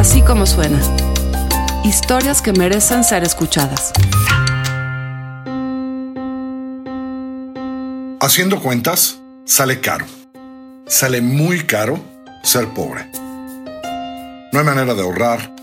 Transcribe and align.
Así 0.00 0.22
como 0.22 0.46
suena. 0.46 0.80
Historias 1.84 2.40
que 2.40 2.54
merecen 2.54 3.04
ser 3.04 3.22
escuchadas. 3.22 3.92
Haciendo 8.18 8.62
cuentas, 8.62 9.18
sale 9.44 9.82
caro. 9.82 10.06
Sale 10.86 11.20
muy 11.20 11.66
caro 11.66 12.02
ser 12.42 12.68
pobre. 12.68 13.10
No 14.54 14.60
hay 14.60 14.64
manera 14.64 14.94
de 14.94 15.02
ahorrar. 15.02 15.54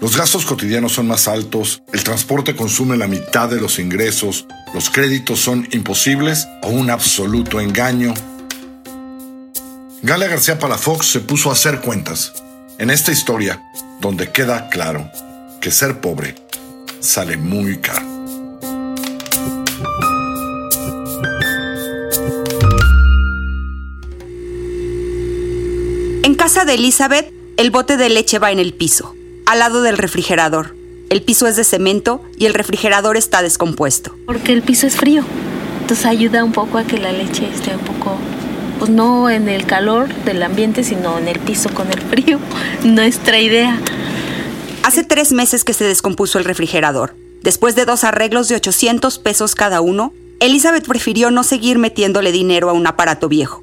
Los 0.00 0.16
gastos 0.16 0.44
cotidianos 0.46 0.90
son 0.90 1.06
más 1.06 1.28
altos, 1.28 1.80
el 1.92 2.02
transporte 2.02 2.56
consume 2.56 2.96
la 2.96 3.06
mitad 3.06 3.48
de 3.48 3.60
los 3.60 3.78
ingresos, 3.78 4.48
los 4.74 4.90
créditos 4.90 5.38
son 5.38 5.68
imposibles 5.70 6.48
o 6.64 6.70
un 6.70 6.90
absoluto 6.90 7.60
engaño. 7.60 8.14
Gala 10.02 10.26
García 10.26 10.58
Palafox 10.58 11.06
se 11.06 11.20
puso 11.20 11.50
a 11.50 11.52
hacer 11.52 11.80
cuentas 11.82 12.32
en 12.78 12.90
esta 12.90 13.12
historia 13.12 13.62
donde 14.00 14.30
queda 14.30 14.68
claro 14.68 15.10
que 15.60 15.70
ser 15.70 16.00
pobre 16.00 16.34
sale 17.00 17.36
muy 17.36 17.78
caro. 17.78 18.06
En 26.22 26.34
casa 26.34 26.64
de 26.64 26.74
Elizabeth, 26.74 27.32
el 27.56 27.70
bote 27.70 27.96
de 27.96 28.08
leche 28.08 28.38
va 28.38 28.50
en 28.50 28.58
el 28.58 28.74
piso, 28.74 29.14
al 29.46 29.60
lado 29.60 29.82
del 29.82 29.96
refrigerador. 29.96 30.74
El 31.08 31.22
piso 31.22 31.46
es 31.46 31.56
de 31.56 31.64
cemento 31.64 32.22
y 32.36 32.46
el 32.46 32.54
refrigerador 32.54 33.16
está 33.16 33.42
descompuesto. 33.42 34.14
Porque 34.26 34.52
el 34.52 34.62
piso 34.62 34.86
es 34.86 34.96
frío, 34.96 35.24
entonces 35.80 36.04
ayuda 36.04 36.44
un 36.44 36.52
poco 36.52 36.78
a 36.78 36.84
que 36.84 36.98
la 36.98 37.12
leche 37.12 37.48
esté 37.48 37.74
un 37.74 37.84
poco, 37.84 38.18
pues 38.78 38.90
no 38.90 39.30
en 39.30 39.48
el 39.48 39.66
calor 39.66 40.08
del 40.24 40.42
ambiente, 40.42 40.84
sino 40.84 41.18
en 41.18 41.28
el 41.28 41.38
piso 41.38 41.70
con 41.70 41.90
el 41.90 42.00
frío. 42.00 42.38
Nuestra 42.84 43.38
idea. 43.40 43.80
Hace 44.82 45.04
tres 45.04 45.32
meses 45.32 45.64
que 45.64 45.72
se 45.72 45.84
descompuso 45.84 46.38
el 46.38 46.44
refrigerador. 46.44 47.14
Después 47.42 47.76
de 47.76 47.84
dos 47.84 48.04
arreglos 48.04 48.48
de 48.48 48.56
800 48.56 49.18
pesos 49.18 49.54
cada 49.54 49.80
uno, 49.80 50.12
Elizabeth 50.40 50.86
prefirió 50.86 51.30
no 51.30 51.42
seguir 51.42 51.78
metiéndole 51.78 52.32
dinero 52.32 52.70
a 52.70 52.72
un 52.72 52.86
aparato 52.86 53.28
viejo 53.28 53.62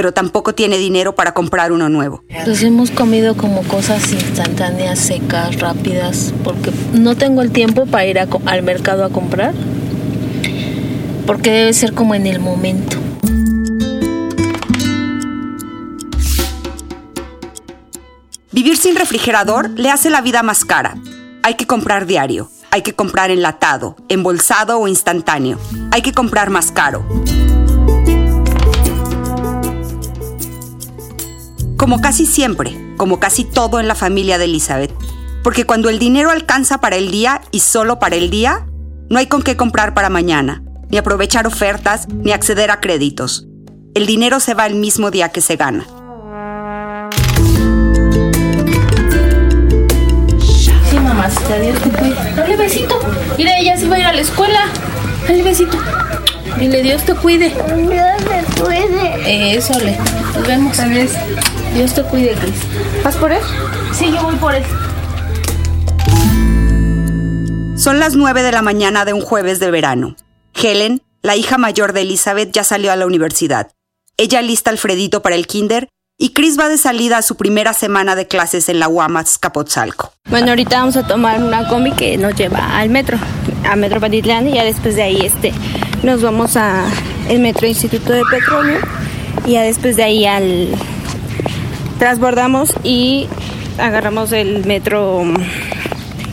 pero 0.00 0.12
tampoco 0.12 0.54
tiene 0.54 0.78
dinero 0.78 1.14
para 1.14 1.34
comprar 1.34 1.72
uno 1.72 1.90
nuevo. 1.90 2.22
Pues 2.46 2.62
hemos 2.62 2.90
comido 2.90 3.36
como 3.36 3.62
cosas 3.64 4.10
instantáneas, 4.12 4.98
secas, 4.98 5.60
rápidas, 5.60 6.32
porque 6.42 6.70
no 6.94 7.16
tengo 7.16 7.42
el 7.42 7.50
tiempo 7.50 7.84
para 7.84 8.06
ir 8.06 8.18
al 8.18 8.62
mercado 8.62 9.04
a 9.04 9.10
comprar, 9.10 9.52
porque 11.26 11.50
debe 11.50 11.72
ser 11.74 11.92
como 11.92 12.14
en 12.14 12.26
el 12.26 12.40
momento. 12.40 12.96
Vivir 18.62 18.76
sin 18.76 18.94
refrigerador 18.94 19.70
le 19.70 19.88
hace 19.88 20.10
la 20.10 20.20
vida 20.20 20.42
más 20.42 20.66
cara. 20.66 20.94
Hay 21.42 21.54
que 21.54 21.66
comprar 21.66 22.04
diario, 22.04 22.50
hay 22.70 22.82
que 22.82 22.92
comprar 22.92 23.30
enlatado, 23.30 23.96
embolsado 24.10 24.78
o 24.78 24.86
instantáneo, 24.86 25.58
hay 25.92 26.02
que 26.02 26.12
comprar 26.12 26.50
más 26.50 26.70
caro. 26.70 27.02
como 31.78 32.02
casi 32.02 32.26
siempre, 32.26 32.76
como 32.98 33.18
casi 33.18 33.44
todo 33.44 33.80
en 33.80 33.88
la 33.88 33.94
familia 33.94 34.36
de 34.36 34.44
Elizabeth. 34.44 34.92
Porque 35.42 35.64
cuando 35.64 35.88
el 35.88 35.98
dinero 35.98 36.30
alcanza 36.30 36.82
para 36.82 36.96
el 36.96 37.10
día 37.10 37.40
y 37.52 37.60
solo 37.60 37.98
para 37.98 38.16
el 38.16 38.28
día, 38.28 38.66
no 39.08 39.18
hay 39.18 39.26
con 39.26 39.42
qué 39.42 39.56
comprar 39.56 39.94
para 39.94 40.10
mañana, 40.10 40.62
ni 40.90 40.98
aprovechar 40.98 41.46
ofertas, 41.46 42.08
ni 42.08 42.32
acceder 42.32 42.70
a 42.70 42.80
créditos. 42.80 43.46
El 43.94 44.04
dinero 44.04 44.38
se 44.38 44.52
va 44.52 44.66
el 44.66 44.74
mismo 44.74 45.10
día 45.10 45.30
que 45.30 45.40
se 45.40 45.56
gana. 45.56 45.86
Dios 51.58 51.80
te 51.80 51.90
cuide. 51.90 52.34
Dale 52.36 52.56
besito. 52.56 53.00
Mira, 53.36 53.58
ella 53.58 53.76
sí 53.76 53.86
va 53.86 53.96
a 53.96 53.98
ir 53.98 54.06
a 54.06 54.12
la 54.12 54.20
escuela. 54.20 54.60
Dale 55.26 55.42
besito. 55.42 55.76
Dile, 56.58 56.82
Dios 56.82 57.02
te 57.04 57.14
cuide. 57.14 57.48
Dios 57.48 58.54
te 58.54 58.62
cuide. 58.62 59.56
Eso, 59.56 59.78
le. 59.80 59.96
Nos 60.34 60.46
vemos. 60.46 60.76
vez. 60.76 61.12
Dios 61.74 61.94
te 61.94 62.02
cuide, 62.02 62.34
Cris. 62.34 62.54
¿Vas 63.04 63.16
por 63.16 63.32
él? 63.32 63.40
Sí, 63.92 64.12
yo 64.12 64.22
voy 64.22 64.36
por 64.36 64.54
él. 64.54 64.64
Son 67.76 67.98
las 67.98 68.14
9 68.14 68.42
de 68.42 68.52
la 68.52 68.62
mañana 68.62 69.04
de 69.04 69.12
un 69.14 69.22
jueves 69.22 69.58
de 69.58 69.70
verano. 69.70 70.16
Helen, 70.54 71.00
la 71.22 71.36
hija 71.36 71.56
mayor 71.56 71.92
de 71.92 72.02
Elizabeth, 72.02 72.52
ya 72.52 72.64
salió 72.64 72.92
a 72.92 72.96
la 72.96 73.06
universidad. 73.06 73.70
Ella 74.18 74.42
lista 74.42 74.70
Alfredito 74.70 75.22
para 75.22 75.36
el 75.36 75.46
kinder 75.46 75.88
y 76.20 76.34
Chris 76.34 76.58
va 76.58 76.68
de 76.68 76.76
salida 76.76 77.16
a 77.16 77.22
su 77.22 77.34
primera 77.36 77.72
semana 77.72 78.14
de 78.14 78.28
clases 78.28 78.68
en 78.68 78.78
la 78.78 78.88
UAMAS 78.88 79.38
Capotzalco. 79.38 80.12
Bueno, 80.28 80.50
ahorita 80.50 80.78
vamos 80.78 80.98
a 80.98 81.06
tomar 81.06 81.42
una 81.42 81.66
combi 81.66 81.92
que 81.92 82.18
nos 82.18 82.34
lleva 82.34 82.78
al 82.78 82.90
metro, 82.90 83.16
a 83.66 83.74
Metro 83.74 84.00
Patitlán 84.00 84.46
y 84.46 84.52
ya 84.52 84.64
después 84.64 84.96
de 84.96 85.02
ahí 85.02 85.22
este, 85.24 85.50
nos 86.02 86.20
vamos 86.20 86.58
a 86.58 86.84
el 87.30 87.40
Metro 87.40 87.66
Instituto 87.66 88.12
de 88.12 88.22
Petróleo 88.30 88.80
y 89.46 89.52
ya 89.52 89.62
después 89.62 89.96
de 89.96 90.02
ahí 90.02 90.26
al 90.26 90.68
transbordamos 91.98 92.74
y 92.84 93.26
agarramos 93.78 94.32
el 94.32 94.66
metro 94.66 95.22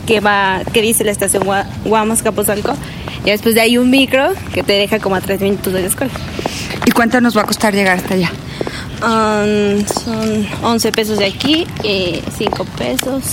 que 0.06 0.20
va, 0.20 0.64
que 0.74 0.82
dice 0.82 1.06
la 1.06 1.12
estación 1.12 1.44
Guamas 1.86 2.24
Capozalco. 2.24 2.76
Y 3.24 3.32
después 3.32 3.56
de 3.56 3.62
ahí 3.62 3.78
un 3.78 3.90
micro 3.90 4.34
que 4.54 4.64
te 4.64 4.74
deja 4.74 5.00
como 5.00 5.16
a 5.16 5.22
tres 5.22 5.40
minutos 5.40 5.72
de 5.72 5.82
la 5.82 5.88
escuela. 5.88 6.12
¿Y 6.86 6.92
cuánto 6.92 7.22
nos 7.22 7.38
va 7.38 7.42
a 7.42 7.46
costar 7.46 7.74
llegar 7.74 7.98
hasta 7.98 8.14
allá? 8.16 8.32
Um, 9.02 9.86
son 9.86 10.48
11 10.64 10.92
pesos 10.92 11.20
de 11.20 11.26
aquí, 11.26 11.68
y 11.84 12.22
5 12.38 12.66
pesos, 12.78 13.24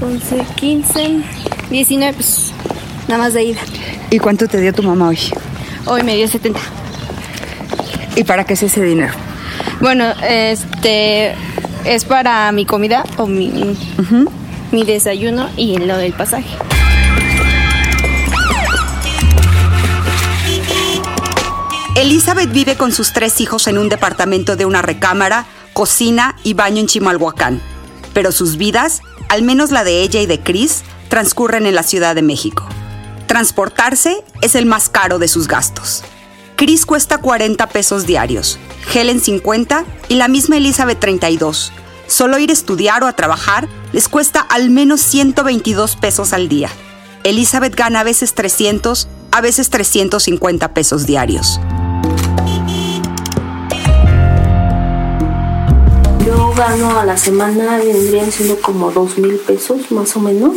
11, 0.00 0.44
15, 0.56 1.22
19 1.70 2.16
pesos, 2.16 2.52
nada 3.08 3.22
más 3.22 3.34
de 3.34 3.44
ida. 3.44 3.60
¿Y 4.10 4.18
cuánto 4.18 4.46
te 4.46 4.60
dio 4.60 4.72
tu 4.72 4.82
mamá 4.82 5.08
hoy? 5.08 5.18
Hoy 5.86 6.02
me 6.02 6.14
dio 6.16 6.28
70. 6.28 6.60
¿Y 8.16 8.24
para 8.24 8.44
qué 8.44 8.54
es 8.54 8.62
ese 8.62 8.82
dinero? 8.82 9.14
Bueno, 9.80 10.04
este 10.22 11.34
es 11.84 12.04
para 12.04 12.52
mi 12.52 12.66
comida 12.66 13.04
o 13.16 13.26
mi, 13.26 13.76
mi 14.70 14.84
desayuno 14.84 15.48
y 15.56 15.78
lo 15.78 15.96
del 15.96 16.12
pasaje. 16.12 16.56
Elizabeth 22.02 22.50
vive 22.50 22.76
con 22.76 22.90
sus 22.90 23.12
tres 23.12 23.40
hijos 23.40 23.68
en 23.68 23.78
un 23.78 23.88
departamento 23.88 24.56
de 24.56 24.64
una 24.64 24.82
recámara, 24.82 25.46
cocina 25.72 26.34
y 26.42 26.54
baño 26.54 26.80
en 26.80 26.88
Chimalhuacán. 26.88 27.62
Pero 28.12 28.32
sus 28.32 28.56
vidas, 28.56 29.02
al 29.28 29.42
menos 29.42 29.70
la 29.70 29.84
de 29.84 30.02
ella 30.02 30.20
y 30.20 30.26
de 30.26 30.40
Chris, 30.40 30.82
transcurren 31.08 31.64
en 31.64 31.76
la 31.76 31.84
Ciudad 31.84 32.16
de 32.16 32.22
México. 32.22 32.66
Transportarse 33.28 34.24
es 34.40 34.56
el 34.56 34.66
más 34.66 34.88
caro 34.88 35.20
de 35.20 35.28
sus 35.28 35.46
gastos. 35.46 36.02
Chris 36.56 36.86
cuesta 36.86 37.18
40 37.18 37.68
pesos 37.68 38.04
diarios, 38.04 38.58
Helen 38.92 39.20
50 39.20 39.84
y 40.08 40.16
la 40.16 40.26
misma 40.26 40.56
Elizabeth 40.56 40.98
32. 40.98 41.70
Solo 42.08 42.36
ir 42.40 42.50
a 42.50 42.52
estudiar 42.52 43.04
o 43.04 43.06
a 43.06 43.12
trabajar 43.12 43.68
les 43.92 44.08
cuesta 44.08 44.40
al 44.40 44.70
menos 44.70 45.02
122 45.02 45.94
pesos 45.94 46.32
al 46.32 46.48
día. 46.48 46.68
Elizabeth 47.22 47.76
gana 47.76 48.00
a 48.00 48.04
veces 48.04 48.34
300, 48.34 49.06
a 49.30 49.40
veces 49.40 49.70
350 49.70 50.74
pesos 50.74 51.06
diarios. 51.06 51.60
Yo 56.32 56.54
gano 56.54 56.98
a 56.98 57.04
la 57.04 57.18
semana, 57.18 57.76
vendrían 57.76 58.32
siendo 58.32 58.58
como 58.58 58.90
2 58.90 59.18
mil 59.18 59.36
pesos 59.36 59.90
más 59.90 60.16
o 60.16 60.20
menos. 60.20 60.56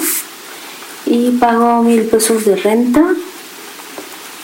Y 1.05 1.31
pago 1.31 1.83
mil 1.83 2.03
pesos 2.03 2.45
de 2.45 2.55
renta, 2.55 3.13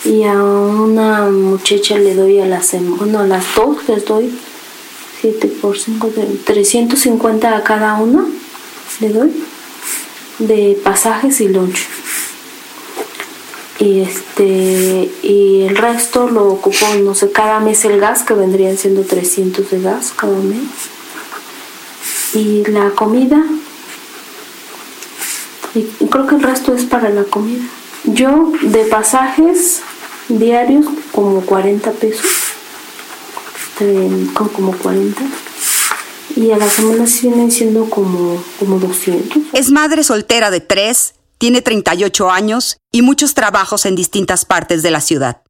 y 0.04 0.24
a 0.24 0.34
una 0.34 1.30
muchacha 1.30 1.96
le 1.96 2.14
doy 2.14 2.38
a 2.40 2.44
la 2.44 2.62
semana, 2.62 2.96
bueno, 2.98 3.20
a 3.20 3.26
las 3.26 3.54
dos 3.54 3.88
les 3.88 4.04
doy 4.04 4.38
7 5.22 5.48
por 5.62 5.78
5, 5.78 6.12
350 6.44 7.56
a 7.56 7.64
cada 7.64 7.94
una 7.94 8.26
le 9.00 9.08
doy 9.08 9.32
de 10.38 10.78
pasajes 10.84 11.40
y 11.40 11.48
lunch. 11.48 11.86
Y 13.78 14.00
este 14.00 15.10
y 15.22 15.62
el 15.62 15.76
resto 15.78 16.28
lo 16.28 16.46
ocupo, 16.48 16.86
no 17.02 17.14
sé, 17.14 17.32
cada 17.32 17.58
mes 17.60 17.84
el 17.86 17.98
gas, 17.98 18.22
que 18.22 18.34
vendrían 18.34 18.76
siendo 18.76 19.02
300 19.02 19.70
de 19.70 19.80
gas 19.80 20.12
cada 20.14 20.36
mes. 20.36 20.60
Y 22.34 22.64
la 22.64 22.90
comida, 22.90 23.44
y 25.74 25.82
creo 26.06 26.26
que 26.26 26.34
el 26.34 26.42
resto 26.42 26.74
es 26.74 26.84
para 26.84 27.10
la 27.10 27.24
comida. 27.24 27.64
Yo 28.04 28.52
de 28.62 28.84
pasajes 28.84 29.82
diarios 30.28 30.86
como 31.12 31.40
40 31.42 31.92
pesos, 31.92 32.26
como 34.34 34.76
40. 34.76 35.22
Y 36.36 36.50
a 36.50 36.56
la 36.56 36.68
semana 36.68 37.04
vienen 37.22 37.50
siendo 37.50 37.90
como, 37.90 38.42
como 38.58 38.78
200. 38.78 39.42
Es 39.52 39.70
madre 39.70 40.02
soltera 40.02 40.50
de 40.50 40.60
tres, 40.60 41.14
tiene 41.38 41.60
38 41.60 42.30
años 42.30 42.78
y 42.90 43.02
muchos 43.02 43.34
trabajos 43.34 43.84
en 43.84 43.94
distintas 43.94 44.44
partes 44.44 44.82
de 44.82 44.90
la 44.90 45.00
ciudad. 45.00 45.42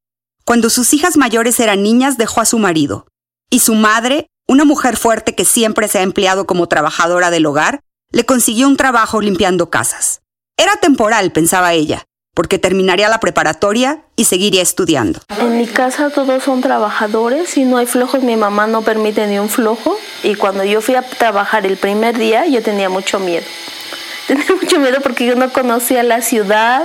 Cuando 0.45 0.71
sus 0.71 0.93
hijas 0.93 1.17
mayores 1.17 1.61
eran 1.61 1.83
niñas 1.83 2.19
dejó 2.19 2.41
a 2.41 2.47
su 2.47 2.59
marido. 2.59 3.07
Y 3.51 3.61
su 3.61 3.75
madre, 3.75 4.27
una 4.53 4.65
mujer 4.67 4.99
fuerte 4.99 5.35
que 5.35 5.47
siempre 5.47 5.89
se 5.89 5.99
ha 5.99 6.03
empleado 6.03 6.47
como 6.47 6.69
trabajadora 6.69 7.31
del 7.31 7.47
hogar, 7.47 7.81
le 8.13 8.27
consiguió 8.27 8.69
un 8.69 8.77
trabajo 8.77 9.23
limpiando 9.23 9.71
casas. 9.71 10.21
Era 10.59 10.77
temporal, 10.77 11.33
pensaba 11.33 11.73
ella, 11.73 12.05
porque 12.35 12.59
terminaría 12.59 13.09
la 13.09 13.19
preparatoria 13.19 14.03
y 14.15 14.27
seguiría 14.27 14.61
estudiando. 14.61 15.21
En 15.39 15.57
mi 15.57 15.67
casa 15.67 16.11
todos 16.11 16.43
son 16.43 16.61
trabajadores 16.61 17.57
y 17.57 17.65
no 17.65 17.79
hay 17.79 17.87
flojos, 17.87 18.23
mi 18.23 18.37
mamá 18.37 18.67
no 18.67 18.83
permite 18.83 19.27
ni 19.27 19.39
un 19.39 19.49
flojo 19.49 19.99
y 20.23 20.35
cuando 20.35 20.65
yo 20.65 20.83
fui 20.83 20.97
a 20.97 21.03
trabajar 21.03 21.65
el 21.65 21.79
primer 21.79 22.19
día 22.19 22.47
yo 22.47 22.63
tenía 22.63 22.91
mucho 22.91 23.19
miedo. 23.19 23.47
Tenía 24.29 24.47
mucho 24.55 24.79
miedo 24.79 24.99
porque 25.03 25.27
yo 25.27 25.35
no 25.35 25.51
conocía 25.51 26.03
la 26.05 26.23
ciudad, 26.23 26.85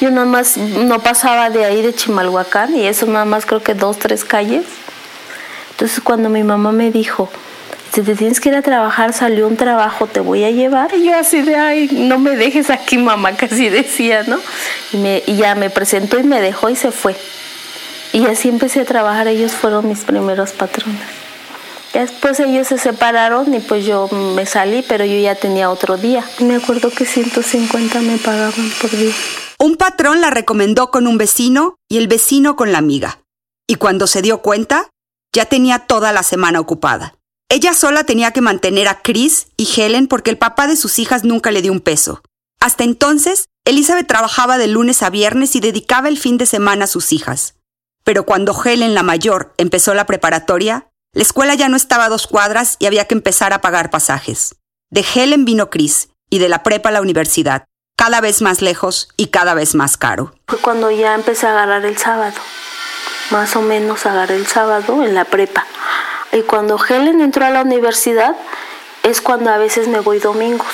yo 0.00 0.10
nada 0.10 0.26
más 0.26 0.58
no 0.58 0.98
pasaba 1.00 1.48
de 1.50 1.64
ahí 1.64 1.80
de 1.80 1.94
Chimalhuacán 1.94 2.76
y 2.76 2.86
eso 2.86 3.06
nada 3.06 3.24
más 3.24 3.46
creo 3.46 3.62
que 3.62 3.74
dos, 3.74 3.98
tres 3.98 4.24
calles. 4.24 4.66
Entonces 5.76 6.00
cuando 6.00 6.30
mi 6.30 6.42
mamá 6.42 6.72
me 6.72 6.90
dijo, 6.90 7.28
si 7.92 8.00
te 8.00 8.14
tienes 8.14 8.40
que 8.40 8.48
ir 8.48 8.54
a 8.54 8.62
trabajar, 8.62 9.12
salió 9.12 9.46
un 9.46 9.58
trabajo, 9.58 10.06
te 10.06 10.20
voy 10.20 10.42
a 10.44 10.50
llevar. 10.50 10.94
Y 10.94 11.04
yo 11.04 11.14
así 11.14 11.42
de, 11.42 11.56
ay, 11.56 11.88
no 11.92 12.18
me 12.18 12.34
dejes 12.34 12.70
aquí, 12.70 12.96
mamá, 12.96 13.32
casi 13.36 13.68
decía, 13.68 14.22
¿no? 14.22 14.38
Y, 14.92 14.96
me, 14.96 15.22
y 15.26 15.36
ya 15.36 15.54
me 15.54 15.68
presentó 15.68 16.18
y 16.18 16.22
me 16.22 16.40
dejó 16.40 16.70
y 16.70 16.76
se 16.76 16.92
fue. 16.92 17.14
Y 18.14 18.24
así 18.24 18.48
empecé 18.48 18.80
a 18.80 18.84
trabajar, 18.86 19.28
ellos 19.28 19.52
fueron 19.52 19.86
mis 19.86 20.00
primeros 20.00 20.52
patrones. 20.52 21.00
Después 21.92 22.40
ellos 22.40 22.68
se 22.68 22.78
separaron 22.78 23.52
y 23.52 23.60
pues 23.60 23.84
yo 23.84 24.08
me 24.08 24.46
salí, 24.46 24.82
pero 24.88 25.04
yo 25.04 25.18
ya 25.18 25.34
tenía 25.34 25.70
otro 25.70 25.98
día. 25.98 26.24
Me 26.40 26.56
acuerdo 26.56 26.90
que 26.90 27.04
150 27.04 28.00
me 28.00 28.16
pagaban 28.16 28.70
por 28.80 28.90
día. 28.90 29.12
Un 29.58 29.76
patrón 29.76 30.22
la 30.22 30.30
recomendó 30.30 30.90
con 30.90 31.06
un 31.06 31.18
vecino 31.18 31.76
y 31.88 31.98
el 31.98 32.08
vecino 32.08 32.56
con 32.56 32.72
la 32.72 32.78
amiga. 32.78 33.18
Y 33.66 33.76
cuando 33.76 34.06
se 34.06 34.22
dio 34.22 34.42
cuenta, 34.42 34.88
ya 35.36 35.44
tenía 35.44 35.80
toda 35.80 36.12
la 36.12 36.22
semana 36.22 36.60
ocupada. 36.60 37.14
Ella 37.50 37.74
sola 37.74 38.04
tenía 38.04 38.30
que 38.30 38.40
mantener 38.40 38.88
a 38.88 39.02
Chris 39.02 39.48
y 39.58 39.68
Helen 39.76 40.08
porque 40.08 40.30
el 40.30 40.38
papá 40.38 40.66
de 40.66 40.76
sus 40.76 40.98
hijas 40.98 41.24
nunca 41.24 41.50
le 41.50 41.60
dio 41.60 41.72
un 41.72 41.80
peso. 41.80 42.22
Hasta 42.58 42.84
entonces, 42.84 43.44
Elizabeth 43.66 44.06
trabajaba 44.06 44.56
de 44.56 44.66
lunes 44.66 45.02
a 45.02 45.10
viernes 45.10 45.54
y 45.54 45.60
dedicaba 45.60 46.08
el 46.08 46.16
fin 46.16 46.38
de 46.38 46.46
semana 46.46 46.84
a 46.84 46.88
sus 46.88 47.12
hijas. 47.12 47.54
Pero 48.02 48.24
cuando 48.24 48.56
Helen, 48.64 48.94
la 48.94 49.02
mayor, 49.02 49.52
empezó 49.58 49.92
la 49.92 50.06
preparatoria, 50.06 50.88
la 51.12 51.22
escuela 51.22 51.54
ya 51.54 51.68
no 51.68 51.76
estaba 51.76 52.06
a 52.06 52.08
dos 52.08 52.26
cuadras 52.26 52.76
y 52.78 52.86
había 52.86 53.04
que 53.04 53.14
empezar 53.14 53.52
a 53.52 53.60
pagar 53.60 53.90
pasajes. 53.90 54.56
De 54.90 55.04
Helen 55.14 55.44
vino 55.44 55.68
Chris 55.68 56.08
y 56.30 56.38
de 56.38 56.48
la 56.48 56.62
prepa 56.62 56.88
a 56.88 56.92
la 56.92 57.02
universidad, 57.02 57.66
cada 57.94 58.22
vez 58.22 58.40
más 58.40 58.62
lejos 58.62 59.10
y 59.18 59.26
cada 59.26 59.52
vez 59.52 59.74
más 59.74 59.98
caro. 59.98 60.34
Fue 60.48 60.58
cuando 60.58 60.90
ya 60.90 61.14
empecé 61.14 61.46
a 61.46 61.50
agarrar 61.50 61.84
el 61.84 61.98
sábado. 61.98 62.36
Más 63.30 63.56
o 63.56 63.62
menos 63.62 64.06
agarré 64.06 64.36
el 64.36 64.46
sábado 64.46 65.02
en 65.02 65.14
la 65.14 65.24
prepa. 65.24 65.66
Y 66.32 66.42
cuando 66.42 66.78
Helen 66.82 67.20
entró 67.20 67.44
a 67.44 67.50
la 67.50 67.62
universidad 67.62 68.36
es 69.02 69.20
cuando 69.20 69.50
a 69.50 69.58
veces 69.58 69.88
me 69.88 70.00
voy 70.00 70.18
domingos, 70.18 70.72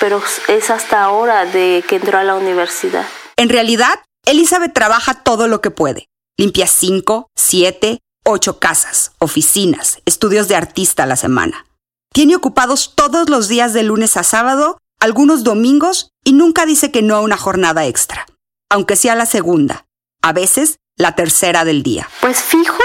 pero 0.00 0.22
es 0.48 0.70
hasta 0.70 1.02
ahora 1.02 1.44
de 1.44 1.84
que 1.88 1.96
entró 1.96 2.18
a 2.18 2.24
la 2.24 2.34
universidad. 2.34 3.04
En 3.36 3.48
realidad, 3.48 4.00
Elizabeth 4.24 4.72
trabaja 4.72 5.14
todo 5.14 5.48
lo 5.48 5.60
que 5.60 5.70
puede. 5.70 6.08
Limpia 6.38 6.66
cinco, 6.66 7.28
siete, 7.36 8.00
ocho 8.24 8.58
casas, 8.58 9.12
oficinas, 9.18 10.00
estudios 10.04 10.48
de 10.48 10.56
artista 10.56 11.02
a 11.02 11.06
la 11.06 11.16
semana. 11.16 11.66
Tiene 12.12 12.36
ocupados 12.36 12.94
todos 12.94 13.28
los 13.28 13.48
días 13.48 13.72
de 13.72 13.82
lunes 13.82 14.16
a 14.16 14.22
sábado, 14.22 14.78
algunos 15.00 15.44
domingos 15.44 16.10
y 16.24 16.32
nunca 16.32 16.66
dice 16.66 16.90
que 16.90 17.02
no 17.02 17.16
a 17.16 17.20
una 17.20 17.36
jornada 17.36 17.86
extra, 17.86 18.26
aunque 18.70 18.96
sea 18.96 19.14
la 19.16 19.26
segunda, 19.26 19.86
a 20.22 20.32
veces 20.32 20.76
la 20.96 21.14
tercera 21.14 21.64
del 21.64 21.82
día. 21.82 22.08
Pues 22.20 22.38
fijos 22.38 22.78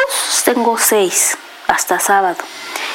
tengo 0.46 0.78
seis 0.78 1.38
hasta 1.68 2.00
sábado. 2.00 2.38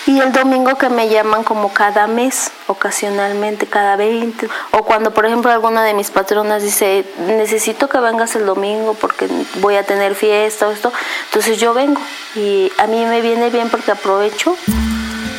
Y 0.06 0.18
el 0.18 0.32
domingo 0.32 0.76
que 0.78 0.88
me 0.88 1.08
llaman 1.08 1.44
como 1.44 1.72
cada 1.72 2.08
mes, 2.08 2.50
ocasionalmente, 2.66 3.66
cada 3.66 3.94
20. 3.94 4.48
O 4.72 4.82
cuando, 4.82 5.14
por 5.14 5.26
ejemplo, 5.26 5.52
alguna 5.52 5.84
de 5.84 5.94
mis 5.94 6.10
patronas 6.10 6.62
dice, 6.62 7.04
necesito 7.18 7.88
que 7.88 7.98
vengas 7.98 8.34
el 8.34 8.44
domingo 8.44 8.94
porque 8.94 9.28
voy 9.60 9.76
a 9.76 9.84
tener 9.84 10.16
fiesta 10.16 10.66
o 10.66 10.72
esto. 10.72 10.92
Entonces 11.26 11.60
yo 11.60 11.72
vengo. 11.72 12.00
Y 12.34 12.72
a 12.78 12.88
mí 12.88 13.04
me 13.04 13.20
viene 13.20 13.50
bien 13.50 13.68
porque 13.70 13.92
aprovecho 13.92 14.56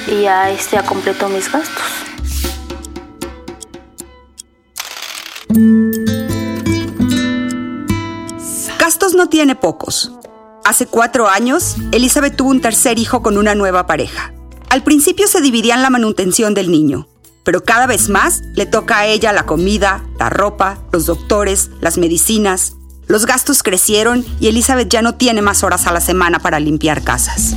y 0.08 0.22
ya 0.22 0.50
este, 0.50 0.82
completo 0.84 1.28
mis 1.28 1.52
gastos. 1.52 2.03
No 9.16 9.30
tiene 9.30 9.56
pocos. 9.56 10.12
Hace 10.66 10.88
cuatro 10.88 11.30
años, 11.30 11.76
Elizabeth 11.92 12.36
tuvo 12.36 12.50
un 12.50 12.62
tercer 12.62 12.98
hijo 12.98 13.22
con 13.22 13.38
una 13.38 13.54
nueva 13.54 13.86
pareja. 13.86 14.34
Al 14.70 14.82
principio 14.82 15.28
se 15.28 15.40
dividían 15.40 15.84
la 15.84 15.92
manutención 15.92 16.56
del 16.56 16.72
niño, 16.72 17.08
pero 17.44 17.64
cada 17.64 17.86
vez 17.86 18.10
más 18.10 18.42
le 18.56 18.66
toca 18.66 18.98
a 18.98 19.06
ella 19.06 19.32
la 19.32 19.46
comida, 19.46 20.04
la 20.18 20.32
ropa, 20.32 20.80
los 20.92 21.06
doctores, 21.06 21.70
las 21.80 22.00
medicinas. 22.00 22.74
Los 23.06 23.28
gastos 23.28 23.62
crecieron 23.62 24.26
y 24.40 24.48
Elizabeth 24.48 24.90
ya 24.90 25.04
no 25.04 25.14
tiene 25.14 25.44
más 25.44 25.64
horas 25.64 25.86
a 25.86 25.92
la 25.92 26.02
semana 26.02 26.40
para 26.40 26.60
limpiar 26.60 27.04
casas. 27.04 27.54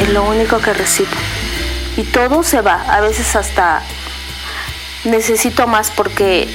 Es 0.00 0.12
lo 0.14 0.24
único 0.24 0.58
que 0.60 0.72
recibo. 0.72 1.10
Y 1.98 2.04
todo 2.04 2.42
se 2.42 2.62
va, 2.62 2.80
a 2.90 3.02
veces 3.02 3.36
hasta 3.36 3.82
necesito 5.04 5.66
más 5.66 5.90
porque 5.90 6.48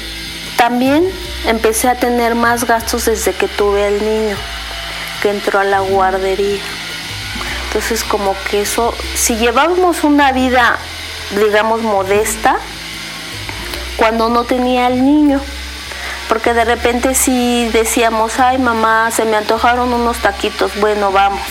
también 0.57 1.07
empecé 1.45 1.87
a 1.87 1.95
tener 1.95 2.35
más 2.35 2.65
gastos 2.65 3.05
desde 3.05 3.33
que 3.33 3.47
tuve 3.47 3.85
al 3.85 3.99
niño, 4.03 4.35
que 5.21 5.29
entró 5.29 5.59
a 5.59 5.63
la 5.63 5.79
guardería. 5.79 6.61
Entonces 7.67 8.03
como 8.03 8.35
que 8.49 8.61
eso, 8.61 8.93
si 9.15 9.35
llevábamos 9.35 10.03
una 10.03 10.31
vida, 10.31 10.77
digamos, 11.35 11.81
modesta, 11.81 12.57
cuando 13.97 14.29
no 14.29 14.45
tenía 14.45 14.87
al 14.87 15.03
niño, 15.03 15.41
porque 16.27 16.53
de 16.53 16.65
repente 16.65 17.15
si 17.15 17.69
decíamos, 17.71 18.39
ay 18.39 18.57
mamá, 18.57 19.11
se 19.11 19.25
me 19.25 19.37
antojaron 19.37 19.93
unos 19.93 20.17
taquitos, 20.17 20.71
bueno, 20.79 21.11
vamos. 21.11 21.41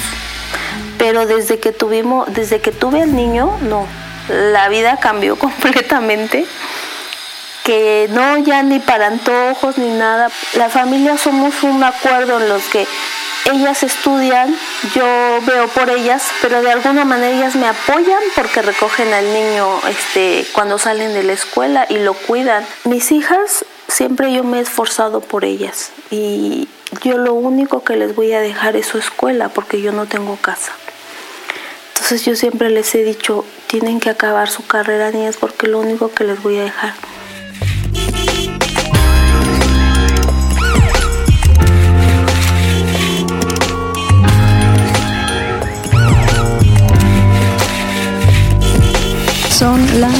Pero 0.99 1.27
desde 1.27 1.59
que 1.59 1.73
tuvimos, 1.73 2.33
desde 2.33 2.61
que 2.61 2.73
tuve 2.73 3.03
al 3.03 3.15
niño, 3.15 3.59
no, 3.63 3.87
la 4.29 4.69
vida 4.69 4.99
cambió 4.99 5.37
completamente 5.39 6.47
que 7.67 8.09
no 8.13 8.39
ya 8.39 8.63
ni 8.63 8.79
para 8.79 9.09
antojos 9.09 9.77
ni 9.77 9.89
nada. 9.89 10.31
La 10.55 10.71
familia 10.71 11.19
somos 11.19 11.65
un 11.65 11.83
acuerdo 11.83 12.41
en 12.41 12.49
los 12.49 12.63
que 12.69 12.87
ellas 13.53 13.83
estudian, 13.83 14.57
yo 14.95 15.05
veo 15.45 15.67
por 15.69 15.91
ellas, 15.91 16.23
pero 16.43 16.63
de 16.63 16.71
alguna 16.71 17.05
manera 17.05 17.37
ellas 17.37 17.57
me 17.57 17.67
apoyan 17.67 18.21
porque 18.37 18.63
recogen 18.63 19.13
al 19.13 19.25
niño 19.33 19.67
este, 19.89 20.47
cuando 20.53 20.79
salen 20.79 21.13
de 21.13 21.25
la 21.25 21.33
escuela 21.33 21.87
y 21.89 21.99
lo 21.99 22.15
cuidan. 22.15 22.65
Mis 22.85 23.11
hijas, 23.11 23.65
siempre 23.89 24.33
yo 24.33 24.45
me 24.45 24.59
he 24.59 24.63
esforzado 24.63 25.21
por 25.21 25.45
ellas 25.45 25.91
y 26.11 26.69
yo 27.03 27.19
lo 27.19 27.35
único 27.35 27.83
que 27.83 27.97
les 27.97 28.15
voy 28.15 28.33
a 28.33 28.41
dejar 28.41 28.77
es 28.77 28.87
su 28.87 28.99
escuela 28.99 29.49
porque 29.49 29.81
yo 29.81 29.91
no 29.91 30.07
tengo 30.07 30.37
casa. 30.37 30.73
Entonces 31.95 32.25
yo 32.25 32.37
siempre 32.37 32.71
les 32.71 32.95
he 32.95 33.03
dicho, 33.03 33.45
tienen 33.67 33.99
que 33.99 34.11
acabar 34.11 34.49
su 34.51 34.65
carrera 34.67 35.11
niñas 35.11 35.37
porque 35.37 35.67
lo 35.67 35.81
único 35.81 36.13
que 36.13 36.23
les 36.23 36.41
voy 36.41 36.59
a 36.59 36.65
dejar. 36.65 36.95
Son 49.67 50.01
las 50.01 50.15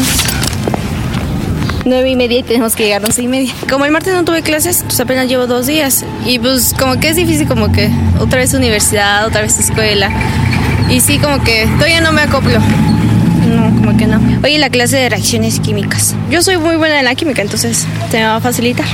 nueve 1.85 2.11
y 2.11 2.17
media 2.17 2.41
y 2.41 2.43
tenemos 2.43 2.75
que 2.75 2.83
llegar 2.83 3.05
a 3.05 3.07
once 3.07 3.23
y 3.23 3.29
media. 3.29 3.53
Como 3.71 3.85
el 3.85 3.93
martes 3.93 4.13
no 4.13 4.25
tuve 4.25 4.43
clases, 4.43 4.83
pues 4.83 4.99
apenas 4.99 5.29
llevo 5.29 5.47
dos 5.47 5.69
días. 5.69 6.05
Y 6.27 6.41
pues 6.41 6.75
como 6.77 6.99
que 6.99 7.11
es 7.11 7.15
difícil 7.15 7.47
como 7.47 7.71
que 7.71 7.89
otra 8.19 8.41
vez 8.41 8.55
universidad, 8.55 9.25
otra 9.25 9.43
vez 9.43 9.57
escuela. 9.61 10.11
Y 10.91 10.99
sí, 10.99 11.21
como 11.21 11.45
que 11.45 11.69
todavía 11.77 12.01
no 12.01 12.11
me 12.11 12.23
acoplo. 12.23 12.59
No, 12.59 13.67
como 13.77 13.97
que 13.97 14.09
no. 14.09 14.21
Oye, 14.43 14.59
la 14.59 14.69
clase 14.69 14.97
de 14.97 15.11
reacciones 15.11 15.61
químicas. 15.61 16.17
Yo 16.29 16.43
soy 16.43 16.57
muy 16.57 16.75
buena 16.75 16.99
en 16.99 17.05
la 17.05 17.15
química, 17.15 17.41
entonces 17.41 17.87
se 18.11 18.17
me 18.17 18.25
va 18.25 18.35
a 18.35 18.41
facilitar. 18.41 18.87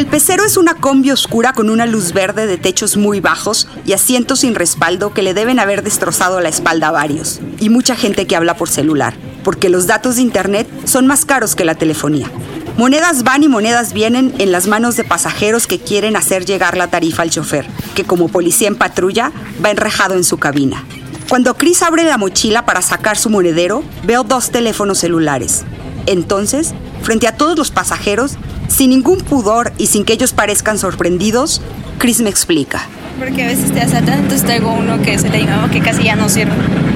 El 0.00 0.06
pecero 0.06 0.46
es 0.46 0.56
una 0.56 0.72
combi 0.72 1.10
oscura 1.10 1.52
con 1.52 1.68
una 1.68 1.84
luz 1.84 2.14
verde 2.14 2.46
de 2.46 2.56
techos 2.56 2.96
muy 2.96 3.20
bajos 3.20 3.68
y 3.84 3.92
asientos 3.92 4.40
sin 4.40 4.54
respaldo 4.54 5.12
que 5.12 5.20
le 5.20 5.34
deben 5.34 5.58
haber 5.58 5.82
destrozado 5.82 6.40
la 6.40 6.48
espalda 6.48 6.88
a 6.88 6.90
varios. 6.90 7.38
Y 7.58 7.68
mucha 7.68 7.94
gente 7.94 8.26
que 8.26 8.34
habla 8.34 8.56
por 8.56 8.70
celular, 8.70 9.12
porque 9.44 9.68
los 9.68 9.86
datos 9.86 10.16
de 10.16 10.22
internet 10.22 10.66
son 10.86 11.06
más 11.06 11.26
caros 11.26 11.54
que 11.54 11.66
la 11.66 11.74
telefonía. 11.74 12.30
Monedas 12.78 13.24
van 13.24 13.42
y 13.42 13.48
monedas 13.48 13.92
vienen 13.92 14.32
en 14.38 14.52
las 14.52 14.68
manos 14.68 14.96
de 14.96 15.04
pasajeros 15.04 15.66
que 15.66 15.78
quieren 15.78 16.16
hacer 16.16 16.46
llegar 16.46 16.78
la 16.78 16.88
tarifa 16.88 17.20
al 17.20 17.28
chofer, 17.28 17.66
que 17.94 18.04
como 18.04 18.28
policía 18.28 18.68
en 18.68 18.76
patrulla 18.76 19.32
va 19.62 19.70
enrejado 19.70 20.14
en 20.14 20.24
su 20.24 20.38
cabina. 20.38 20.82
Cuando 21.28 21.58
Chris 21.58 21.82
abre 21.82 22.04
la 22.04 22.16
mochila 22.16 22.64
para 22.64 22.80
sacar 22.80 23.18
su 23.18 23.28
monedero, 23.28 23.84
veo 24.04 24.24
dos 24.24 24.50
teléfonos 24.50 24.96
celulares. 24.96 25.64
Entonces, 26.06 26.72
frente 27.02 27.26
a 27.26 27.36
todos 27.36 27.56
los 27.56 27.70
pasajeros, 27.70 28.36
sin 28.68 28.90
ningún 28.90 29.18
pudor 29.18 29.72
y 29.78 29.86
sin 29.86 30.04
que 30.04 30.12
ellos 30.12 30.32
parezcan 30.32 30.78
sorprendidos, 30.78 31.60
Chris 31.98 32.20
me 32.20 32.30
explica. 32.30 32.86
Porque 33.18 33.44
a 33.44 33.48
veces 33.48 33.72
te 33.72 33.80
asaltan, 33.80 34.20
entonces 34.20 34.44
traigo 34.44 34.72
uno 34.72 35.02
que 35.02 35.14
es 35.14 35.24
el 35.24 35.32
de 35.32 35.38
mi 35.38 35.46
mamá, 35.46 35.70
que 35.70 35.80
casi 35.80 36.04
ya 36.04 36.16
no 36.16 36.28
sirve, 36.28 36.52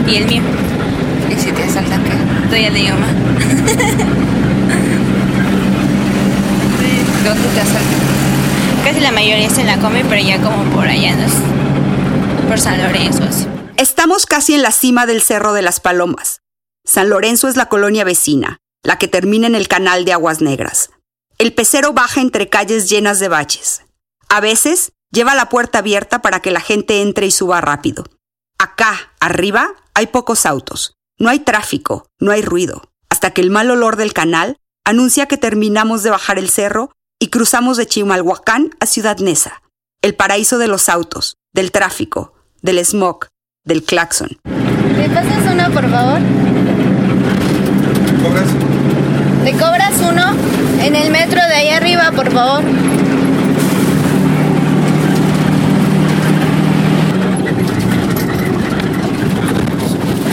y 0.06 0.16
el 0.16 0.26
mío. 0.26 0.42
¿Y 1.30 1.38
si 1.38 1.52
te 1.52 1.64
asaltan 1.64 2.02
qué? 2.04 2.12
Doy 2.50 2.64
el 2.64 2.72
mamá. 2.90 3.06
¿Dónde 7.24 7.48
te 7.48 7.60
asaltan? 7.60 8.14
Casi 8.84 9.00
la 9.00 9.12
mayoría 9.12 9.48
se 9.50 9.64
la 9.64 9.78
come, 9.78 10.04
pero 10.08 10.22
ya 10.22 10.40
como 10.42 10.62
por 10.74 10.86
allá, 10.86 11.16
¿no? 11.16 12.48
Por 12.48 12.60
San 12.60 12.82
Lorenzo. 12.82 13.24
Así. 13.24 13.46
Estamos 13.76 14.26
casi 14.26 14.54
en 14.54 14.62
la 14.62 14.70
cima 14.70 15.06
del 15.06 15.20
Cerro 15.20 15.52
de 15.52 15.62
las 15.62 15.80
Palomas. 15.80 16.42
San 16.84 17.08
Lorenzo 17.08 17.48
es 17.48 17.56
la 17.56 17.68
colonia 17.68 18.04
vecina, 18.04 18.58
la 18.84 18.98
que 18.98 19.08
termina 19.08 19.48
en 19.48 19.56
el 19.56 19.66
canal 19.66 20.04
de 20.04 20.12
Aguas 20.12 20.40
Negras. 20.40 20.90
El 21.38 21.52
pecero 21.52 21.92
baja 21.92 22.20
entre 22.20 22.48
calles 22.48 22.88
llenas 22.88 23.18
de 23.18 23.28
baches. 23.28 23.82
A 24.28 24.40
veces 24.40 24.92
lleva 25.10 25.34
la 25.34 25.48
puerta 25.48 25.78
abierta 25.78 26.22
para 26.22 26.40
que 26.40 26.52
la 26.52 26.60
gente 26.60 27.02
entre 27.02 27.26
y 27.26 27.32
suba 27.32 27.60
rápido. 27.60 28.04
Acá, 28.58 29.12
arriba, 29.18 29.72
hay 29.94 30.06
pocos 30.06 30.46
autos. 30.46 30.94
No 31.18 31.28
hay 31.28 31.40
tráfico, 31.40 32.06
no 32.20 32.30
hay 32.30 32.42
ruido, 32.42 32.92
hasta 33.08 33.30
que 33.30 33.40
el 33.40 33.50
mal 33.50 33.70
olor 33.70 33.96
del 33.96 34.12
canal 34.12 34.58
anuncia 34.84 35.26
que 35.26 35.36
terminamos 35.36 36.02
de 36.02 36.10
bajar 36.10 36.38
el 36.38 36.50
cerro 36.50 36.92
y 37.18 37.28
cruzamos 37.28 37.76
de 37.76 37.86
Chimalhuacán 37.86 38.70
a 38.80 38.86
Ciudad 38.86 39.18
Neza, 39.18 39.62
el 40.02 40.14
paraíso 40.14 40.58
de 40.58 40.68
los 40.68 40.88
autos, 40.88 41.36
del 41.52 41.72
tráfico, 41.72 42.34
del 42.62 42.84
smog, 42.84 43.28
del 43.64 43.82
claxon. 43.84 44.38
¿Me 44.44 45.08
pasas 45.08 45.52
uno, 45.52 45.72
por 45.72 45.88
favor? 45.88 46.20
¿Cobras? 48.22 48.48
¿Te 49.44 49.52
cobras 49.52 49.94
uno? 50.00 50.74
En 50.94 51.02
el 51.02 51.10
metro 51.10 51.40
de 51.48 51.54
ahí 51.54 51.70
arriba, 51.70 52.12
por 52.14 52.30
favor. 52.30 52.62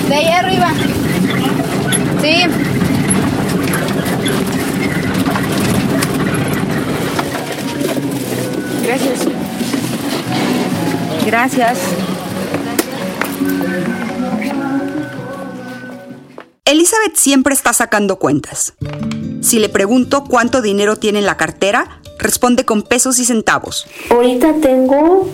De 0.07 0.13
ahí 0.13 0.27
arriba. 0.27 0.71
Sí. 2.21 2.43
Gracias. 8.85 9.19
Gracias. 11.25 11.79
Elizabeth 16.65 17.15
siempre 17.15 17.55
está 17.55 17.73
sacando 17.73 18.19
cuentas. 18.19 18.75
Si 19.41 19.59
le 19.59 19.69
pregunto 19.69 20.23
cuánto 20.23 20.61
dinero 20.61 20.95
tiene 20.95 21.19
en 21.19 21.25
la 21.25 21.37
cartera, 21.37 21.99
responde 22.19 22.63
con 22.65 22.83
pesos 22.83 23.19
y 23.19 23.25
centavos. 23.25 23.87
Ahorita 24.09 24.53
tengo 24.61 25.27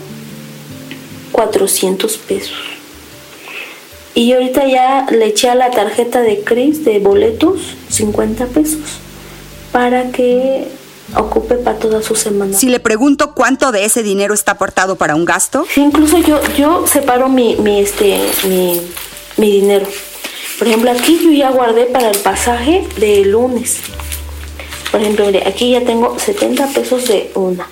400 1.34 2.18
pesos. 2.18 2.58
Y 4.16 4.34
ahorita 4.34 4.68
ya 4.68 5.06
le 5.12 5.28
eché 5.28 5.50
a 5.50 5.56
la 5.56 5.70
tarjeta 5.70 6.22
de 6.22 6.44
Chris 6.44 6.84
de 6.84 7.00
boletos 7.00 7.76
50 7.90 8.48
pesos 8.48 8.80
para 9.72 10.12
que 10.12 10.68
ocupe 11.16 11.56
para 11.56 11.78
toda 11.78 12.02
su 12.02 12.16
semana. 12.16 12.58
Si 12.58 12.70
le 12.70 12.80
pregunto 12.80 13.34
cuánto 13.36 13.72
de 13.72 13.86
ese 13.86 14.02
dinero 14.02 14.34
está 14.34 14.54
aportado 14.54 14.96
para 14.96 15.16
un 15.16 15.26
gasto, 15.26 15.66
Sí, 15.72 15.82
incluso 15.82 16.18
yo, 16.18 16.40
yo 16.58 16.88
separo 16.88 17.30
mi, 17.30 17.56
mi, 17.58 17.80
este, 17.80 18.20
mi, 18.48 18.82
mi 19.38 19.52
dinero. 19.52 19.86
Por 20.58 20.68
ejemplo, 20.68 20.90
aquí 20.90 21.20
yo 21.24 21.32
ya 21.32 21.52
guardé 21.52 21.86
para 21.86 22.10
el 22.10 22.18
pasaje 22.18 22.88
de 22.98 23.26
lunes. 23.26 23.78
Por 24.92 25.02
ejemplo, 25.02 25.28
mire, 25.28 25.48
aquí 25.48 25.72
ya 25.72 25.82
tengo 25.82 26.18
70 26.18 26.68
pesos 26.70 27.08
de 27.08 27.30
una. 27.36 27.68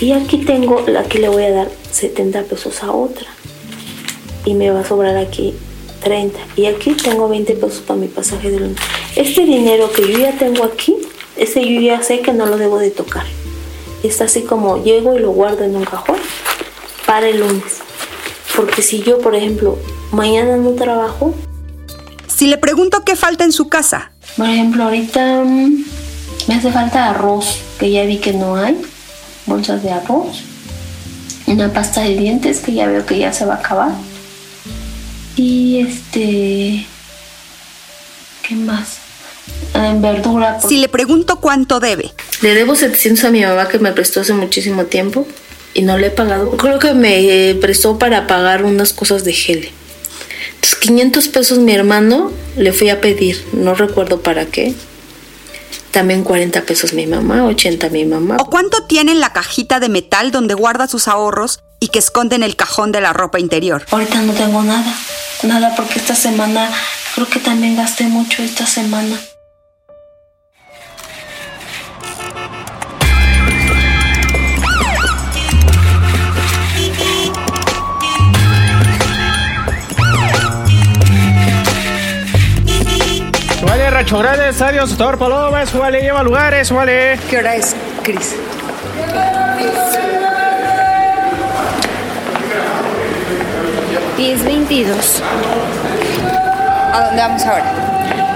Y 0.00 0.12
aquí 0.12 0.38
tengo, 0.38 0.84
aquí 0.98 1.18
le 1.18 1.28
voy 1.28 1.44
a 1.44 1.50
dar 1.50 1.70
70 1.92 2.42
pesos 2.44 2.82
a 2.82 2.90
otra. 2.90 3.28
Y 4.44 4.54
me 4.54 4.70
va 4.70 4.80
a 4.80 4.84
sobrar 4.84 5.16
aquí 5.16 5.54
30. 6.02 6.40
Y 6.56 6.66
aquí 6.66 6.94
tengo 6.94 7.28
20 7.28 7.54
pesos 7.54 7.80
para 7.86 8.00
mi 8.00 8.08
pasaje 8.08 8.50
de 8.50 8.58
lunes. 8.58 8.78
Este 9.14 9.44
dinero 9.44 9.92
que 9.92 10.10
yo 10.10 10.18
ya 10.18 10.32
tengo 10.32 10.64
aquí, 10.64 10.96
este 11.36 11.62
yo 11.62 11.80
ya 11.80 12.02
sé 12.02 12.20
que 12.20 12.32
no 12.32 12.46
lo 12.46 12.56
debo 12.56 12.78
de 12.78 12.90
tocar. 12.90 13.26
Está 14.02 14.24
así 14.24 14.42
como 14.42 14.82
llego 14.82 15.16
y 15.16 15.20
lo 15.20 15.30
guardo 15.30 15.62
en 15.62 15.76
un 15.76 15.84
cajón 15.84 16.16
para 17.06 17.28
el 17.28 17.38
lunes. 17.38 17.78
Porque 18.56 18.82
si 18.82 19.02
yo, 19.02 19.18
por 19.18 19.36
ejemplo, 19.36 19.78
mañana 20.12 20.56
no 20.56 20.70
trabajo, 20.72 21.34
si 22.26 22.46
le 22.46 22.56
pregunto 22.58 23.04
qué 23.04 23.16
falta 23.16 23.44
en 23.44 23.52
su 23.52 23.68
casa, 23.68 24.12
por 24.36 24.48
ejemplo, 24.48 24.84
ahorita 24.84 25.42
mm, 25.44 25.84
me 26.48 26.54
hace 26.54 26.70
falta 26.72 27.10
arroz, 27.10 27.58
que 27.78 27.90
ya 27.90 28.04
vi 28.04 28.18
que 28.18 28.32
no 28.32 28.56
hay, 28.56 28.80
bolsas 29.46 29.82
de 29.82 29.90
arroz, 29.90 30.42
una 31.46 31.72
pasta 31.72 32.02
de 32.02 32.16
dientes 32.16 32.60
que 32.60 32.72
ya 32.72 32.86
veo 32.86 33.04
que 33.04 33.18
ya 33.18 33.32
se 33.32 33.44
va 33.44 33.54
a 33.54 33.58
acabar. 33.58 33.90
Y 35.36 35.80
este, 35.80 36.86
¿qué 38.46 38.54
más? 38.56 38.98
Ah, 39.74 39.94
verdura. 39.96 40.58
por- 40.58 40.68
si 40.68 40.76
le 40.78 40.88
pregunto 40.88 41.40
cuánto 41.40 41.80
debe, 41.80 42.12
Le 42.42 42.54
debo 42.54 42.74
700 42.76 43.24
a 43.24 43.30
mi 43.30 43.42
mamá 43.42 43.68
que 43.68 43.78
me 43.78 43.92
prestó 43.92 44.20
hace 44.20 44.32
muchísimo 44.32 44.84
tiempo 44.84 45.26
y 45.74 45.82
no 45.82 45.98
le 45.98 46.08
he 46.08 46.10
pagado. 46.10 46.50
Creo 46.56 46.78
que 46.78 46.94
me 46.94 47.50
eh, 47.50 47.54
prestó 47.56 47.98
para 47.98 48.26
pagar 48.26 48.64
unas 48.64 48.92
cosas 48.92 49.24
de 49.24 49.32
gel. 49.32 49.70
Entonces 50.60 50.78
500 50.78 51.28
pesos 51.28 51.58
mi 51.58 51.72
hermano 51.72 52.30
le 52.56 52.74
fui 52.74 52.90
a 52.90 53.00
pedir, 53.00 53.42
no 53.54 53.74
recuerdo 53.74 54.20
para 54.20 54.44
qué. 54.44 54.74
También 55.90 56.22
40 56.22 56.62
pesos 56.62 56.92
mi 56.92 57.06
mamá, 57.06 57.44
80 57.46 57.88
mi 57.88 58.04
mamá. 58.04 58.36
o 58.38 58.44
cuánto 58.44 58.84
tiene 58.84 59.12
en 59.12 59.20
la 59.20 59.32
cajita 59.32 59.80
de 59.80 59.88
metal 59.88 60.30
donde 60.30 60.52
guarda 60.52 60.86
sus 60.86 61.08
ahorros 61.08 61.60
y 61.80 61.88
que 61.88 61.98
esconde 61.98 62.36
en 62.36 62.42
el 62.42 62.56
cajón 62.56 62.92
de 62.92 63.00
la 63.00 63.14
ropa 63.14 63.40
interior. 63.40 63.86
Ahorita 63.90 64.20
no 64.20 64.34
tengo 64.34 64.62
nada, 64.62 64.94
nada 65.44 65.74
porque 65.74 65.98
esta 65.98 66.14
semana 66.14 66.70
creo 67.14 67.26
que 67.26 67.40
también 67.40 67.76
gasté 67.76 68.04
mucho 68.04 68.42
esta 68.42 68.66
semana. 68.66 69.18
Rancho 84.10 84.24
Grande, 84.24 84.48
Estadio 84.48 84.84
Sotor 84.88 85.18
Palomas, 85.18 85.70
súbale, 85.70 86.00
lleva 86.00 86.24
lugares, 86.24 86.66
súbale. 86.66 87.16
¿Qué 87.30 87.38
hora 87.38 87.54
es, 87.54 87.76
Cris? 88.02 88.34
Diez 94.16 94.42
veintidós. 94.42 95.22
¿A 96.92 97.04
dónde 97.04 97.22
vamos 97.22 97.42
ahora? 97.44 97.72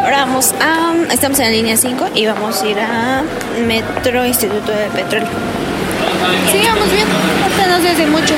Ahora 0.04 0.18
vamos 0.26 0.54
a... 0.60 1.12
Estamos 1.12 1.40
en 1.40 1.44
la 1.46 1.50
línea 1.50 1.76
5 1.76 2.06
y 2.14 2.26
vamos 2.26 2.62
a 2.62 2.66
ir 2.66 2.78
a 2.78 3.24
Metro 3.66 4.24
Instituto 4.24 4.70
de 4.70 4.86
Petróleo. 4.94 5.28
Sí, 6.52 6.62
vamos 6.68 6.92
bien. 6.92 7.08
Ahorita 7.42 7.66
no 7.66 7.82
se 7.82 7.90
hace 7.90 8.06
mucho. 8.06 8.34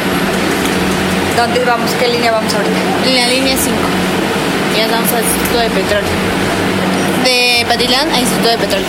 ¿Dónde 1.37 1.63
vamos? 1.67 1.91
¿Qué 2.01 2.09
línea 2.09 2.33
vamos 2.33 2.55
ahorita? 2.55 3.11
En 3.11 3.15
la 3.15 3.29
línea 3.29 3.57
5. 3.59 3.77
Ya 4.75 4.87
estamos 4.87 5.13
al 5.13 5.23
Instituto 5.23 5.59
de 5.59 5.69
Petróleo. 5.69 6.76
De 7.67 7.73
Patilán 7.75 8.09
a 8.11 8.21
Instituto 8.21 8.49
de 8.49 8.59
Petróleo. 8.59 8.87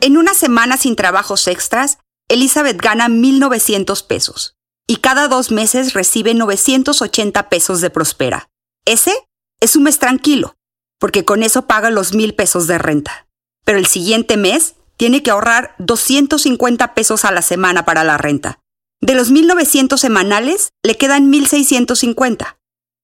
En 0.00 0.16
una 0.18 0.34
semana 0.34 0.76
sin 0.76 0.94
trabajos 0.96 1.48
extras, 1.48 1.98
Elizabeth 2.28 2.80
gana 2.80 3.08
1.900 3.08 4.06
pesos 4.06 4.56
y 4.86 4.96
cada 4.96 5.28
dos 5.28 5.50
meses 5.50 5.94
recibe 5.94 6.34
980 6.34 7.48
pesos 7.48 7.80
de 7.80 7.88
Prospera. 7.88 8.50
Ese 8.84 9.12
es 9.60 9.76
un 9.76 9.84
mes 9.84 9.98
tranquilo, 9.98 10.56
porque 10.98 11.24
con 11.24 11.42
eso 11.42 11.66
paga 11.66 11.88
los 11.88 12.12
1.000 12.12 12.36
pesos 12.36 12.66
de 12.66 12.76
renta. 12.76 13.26
Pero 13.64 13.78
el 13.78 13.86
siguiente 13.86 14.36
mes 14.36 14.74
tiene 14.96 15.22
que 15.22 15.30
ahorrar 15.30 15.74
250 15.78 16.94
pesos 16.94 17.24
a 17.24 17.32
la 17.32 17.42
semana 17.42 17.84
para 17.84 18.04
la 18.04 18.16
renta. 18.16 18.60
De 19.00 19.14
los 19.14 19.30
1.900 19.30 19.98
semanales, 19.98 20.72
le 20.82 20.96
quedan 20.96 21.32
1.650. 21.32 22.56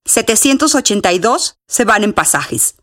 782 0.07 1.59
se 1.69 1.85
van 1.85 2.05
en 2.05 2.13
pasajes. 2.13 2.77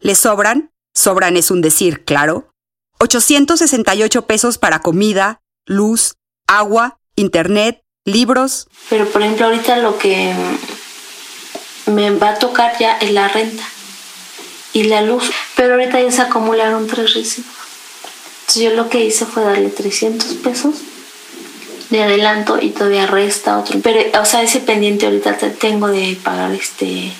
Le 0.00 0.14
sobran, 0.14 0.72
sobran 0.94 1.36
es 1.36 1.50
un 1.50 1.60
decir, 1.60 2.04
claro, 2.04 2.50
868 2.98 4.26
pesos 4.26 4.58
para 4.58 4.80
comida, 4.80 5.40
luz, 5.66 6.14
agua, 6.46 6.98
internet, 7.16 7.82
libros. 8.04 8.68
Pero 8.90 9.08
por 9.08 9.22
ejemplo 9.22 9.46
ahorita 9.46 9.76
lo 9.78 9.98
que 9.98 10.34
me 11.86 12.10
va 12.16 12.30
a 12.30 12.38
tocar 12.38 12.78
ya 12.78 12.98
es 12.98 13.12
la 13.12 13.28
renta 13.28 13.64
y 14.72 14.84
la 14.84 15.02
luz. 15.02 15.30
Pero 15.56 15.74
ahorita 15.74 16.00
ya 16.00 16.10
se 16.10 16.22
acumularon 16.22 16.86
tres 16.86 17.14
recibos. 17.14 17.63
Entonces 18.46 18.62
yo 18.62 18.70
lo 18.70 18.90
que 18.90 19.04
hice 19.04 19.24
fue 19.24 19.42
darle 19.42 19.70
300 19.70 20.34
pesos 20.34 20.74
de 21.88 22.02
adelanto 22.02 22.58
y 22.60 22.70
todavía 22.70 23.06
resta 23.06 23.58
otro. 23.58 23.80
Pero, 23.82 24.20
o 24.20 24.24
sea, 24.26 24.42
ese 24.42 24.60
pendiente 24.60 25.06
ahorita 25.06 25.36
tengo 25.58 25.88
de 25.88 26.18
pagar 26.22 26.52
este 26.52 27.12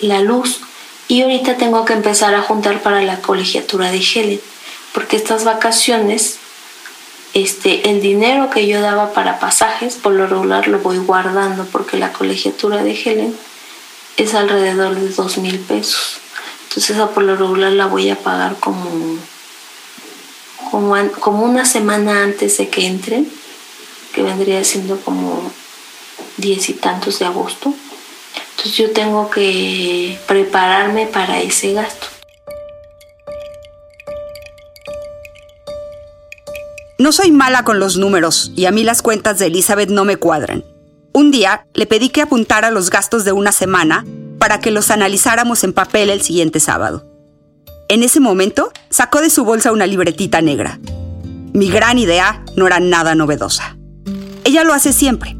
la 0.00 0.20
luz. 0.20 0.60
Y 1.08 1.22
ahorita 1.22 1.56
tengo 1.56 1.84
que 1.84 1.92
empezar 1.92 2.34
a 2.34 2.42
juntar 2.42 2.82
para 2.82 3.02
la 3.02 3.20
colegiatura 3.20 3.92
de 3.92 3.98
Helen. 3.98 4.40
Porque 4.92 5.16
estas 5.16 5.44
vacaciones, 5.44 6.38
este, 7.32 7.88
el 7.90 8.00
dinero 8.00 8.50
que 8.50 8.66
yo 8.66 8.80
daba 8.80 9.12
para 9.12 9.38
pasajes, 9.38 9.94
por 9.94 10.14
lo 10.14 10.26
regular 10.26 10.66
lo 10.66 10.80
voy 10.80 10.98
guardando. 10.98 11.64
Porque 11.66 11.98
la 11.98 12.12
colegiatura 12.12 12.82
de 12.82 12.92
Helen 12.92 13.36
es 14.16 14.34
alrededor 14.34 14.96
de 14.96 15.08
dos 15.10 15.38
mil 15.38 15.60
pesos. 15.60 16.18
Entonces 16.64 16.96
esa 16.96 17.10
por 17.10 17.22
lo 17.22 17.36
regular 17.36 17.72
la 17.72 17.86
voy 17.86 18.10
a 18.10 18.16
pagar 18.16 18.56
como, 18.58 19.18
como, 20.70 20.96
como 21.20 21.44
una 21.44 21.64
semana 21.64 22.22
antes 22.22 22.58
de 22.58 22.68
que 22.68 22.86
entre 22.86 23.24
que 24.12 24.22
vendría 24.22 24.64
siendo 24.64 24.98
como 25.00 25.50
diez 26.38 26.68
y 26.70 26.72
tantos 26.72 27.18
de 27.18 27.26
agosto. 27.26 27.74
Entonces 28.50 28.76
yo 28.76 28.90
tengo 28.92 29.30
que 29.30 30.18
prepararme 30.26 31.06
para 31.06 31.40
ese 31.40 31.74
gasto. 31.74 32.06
No 36.98 37.12
soy 37.12 37.30
mala 37.30 37.62
con 37.62 37.78
los 37.78 37.98
números 37.98 38.52
y 38.56 38.64
a 38.64 38.70
mí 38.70 38.82
las 38.82 39.02
cuentas 39.02 39.38
de 39.38 39.46
Elizabeth 39.46 39.90
no 39.90 40.06
me 40.06 40.16
cuadran. 40.16 40.64
Un 41.12 41.30
día 41.30 41.66
le 41.74 41.86
pedí 41.86 42.08
que 42.08 42.22
apuntara 42.22 42.70
los 42.70 42.88
gastos 42.88 43.24
de 43.24 43.32
una 43.32 43.52
semana 43.52 44.06
para 44.38 44.60
que 44.60 44.70
los 44.70 44.90
analizáramos 44.90 45.62
en 45.64 45.74
papel 45.74 46.08
el 46.08 46.22
siguiente 46.22 46.58
sábado. 46.58 47.05
En 47.88 48.02
ese 48.02 48.18
momento 48.18 48.72
sacó 48.90 49.20
de 49.20 49.30
su 49.30 49.44
bolsa 49.44 49.70
una 49.70 49.86
libretita 49.86 50.40
negra. 50.40 50.80
Mi 51.52 51.70
gran 51.70 51.98
idea 51.98 52.44
no 52.56 52.66
era 52.66 52.80
nada 52.80 53.14
novedosa. 53.14 53.76
Ella 54.44 54.64
lo 54.64 54.74
hace 54.74 54.92
siempre. 54.92 55.36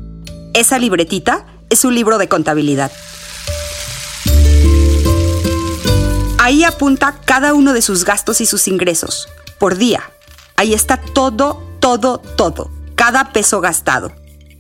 Esa 0.55 0.79
libretita 0.79 1.47
es 1.71 1.85
un 1.85 1.95
libro 1.95 2.19
de 2.19 2.29
contabilidad. 2.29 2.93
Ahí 6.38 6.62
apunta 6.62 7.21
cada 7.25 7.53
uno 7.53 7.73
de 7.73 7.83
sus 7.83 8.05
gastos 8.05 8.41
y 8.41 8.47
sus 8.47 8.69
ingresos, 8.69 9.29
por 9.59 9.76
día. 9.76 10.12
Ahí 10.55 10.73
está 10.73 10.99
todo, 10.99 11.61
todo, 11.81 12.19
todo, 12.19 12.71
cada 12.95 13.33
peso 13.33 13.61
gastado. 13.61 14.12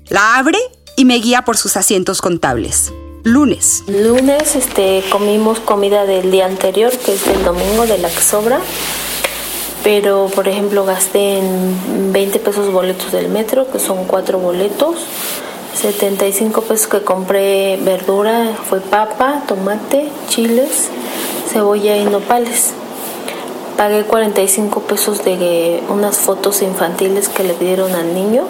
La 0.08 0.36
abre 0.38 0.58
y 0.96 1.04
me 1.04 1.14
guía 1.16 1.44
por 1.44 1.56
sus 1.56 1.76
asientos 1.76 2.20
contables. 2.20 2.92
Lunes. 3.26 3.82
Lunes 3.88 4.54
este, 4.54 5.02
comimos 5.10 5.58
comida 5.58 6.06
del 6.06 6.30
día 6.30 6.46
anterior, 6.46 6.92
que 6.96 7.12
es 7.12 7.26
del 7.26 7.42
domingo 7.44 7.84
de 7.84 7.98
la 7.98 8.08
que 8.08 8.20
sobra 8.20 8.60
pero 9.86 10.28
por 10.34 10.48
ejemplo 10.48 10.84
gasté 10.84 11.38
en 11.38 12.12
20 12.12 12.40
pesos 12.40 12.72
boletos 12.72 13.12
del 13.12 13.28
metro, 13.28 13.70
que 13.70 13.78
son 13.78 14.04
cuatro 14.06 14.40
boletos, 14.40 14.96
75 15.80 16.62
pesos 16.62 16.88
que 16.88 17.02
compré 17.02 17.76
verdura, 17.76 18.56
fue 18.68 18.80
papa, 18.80 19.42
tomate, 19.46 20.08
chiles, 20.28 20.88
cebolla 21.52 21.96
y 21.98 22.04
nopales. 22.04 22.72
Pagué 23.76 24.02
45 24.02 24.80
pesos 24.80 25.24
de 25.24 25.84
unas 25.88 26.16
fotos 26.16 26.62
infantiles 26.62 27.28
que 27.28 27.44
le 27.44 27.54
dieron 27.54 27.92
al 27.94 28.12
niño, 28.12 28.42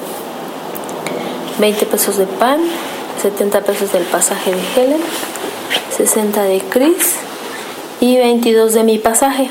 20 1.59 1.85
pesos 1.85 2.17
de 2.17 2.25
pan, 2.25 2.61
70 3.21 3.63
pesos 3.63 3.93
del 3.93 4.05
pasaje 4.05 4.53
de 4.53 4.63
Helen, 4.77 5.01
60 5.97 6.43
de 6.43 6.61
Chris 6.61 7.15
y 8.01 8.17
22 8.17 8.75
de 8.75 8.83
mi 8.83 8.99
pasaje 8.99 9.51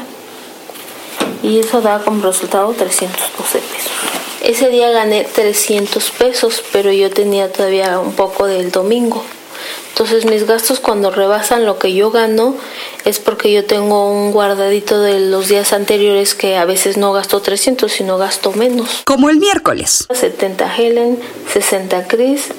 y 1.45 1.59
eso 1.59 1.81
da 1.81 1.99
como 1.99 2.23
resultado 2.23 2.73
312 2.73 3.59
pesos. 3.59 3.91
Ese 4.41 4.69
día 4.69 4.89
gané 4.91 5.23
300 5.23 6.11
pesos, 6.11 6.63
pero 6.71 6.91
yo 6.91 7.09
tenía 7.09 7.51
todavía 7.51 7.99
un 7.99 8.13
poco 8.13 8.47
del 8.47 8.71
domingo. 8.71 9.23
Entonces 9.89 10.25
mis 10.25 10.45
gastos 10.45 10.79
cuando 10.79 11.09
rebasan 11.09 11.65
lo 11.65 11.79
que 11.79 11.93
yo 11.93 12.11
gano 12.11 12.55
es 13.05 13.19
porque 13.19 13.51
yo 13.51 13.65
tengo 13.65 14.11
un 14.11 14.31
guardadito 14.31 14.99
de 14.99 15.19
los 15.19 15.47
días 15.47 15.71
anteriores 15.71 16.35
que 16.35 16.57
a 16.57 16.65
veces 16.65 16.97
no 16.97 17.13
gasto 17.13 17.41
300, 17.41 17.91
sino 17.91 18.17
gasto 18.17 18.51
menos. 18.51 19.03
Como 19.05 19.29
el 19.29 19.37
miércoles. 19.37 20.05
70 20.11 20.75
Helen, 20.75 21.19
60 21.53 22.07
Chris, 22.07 22.49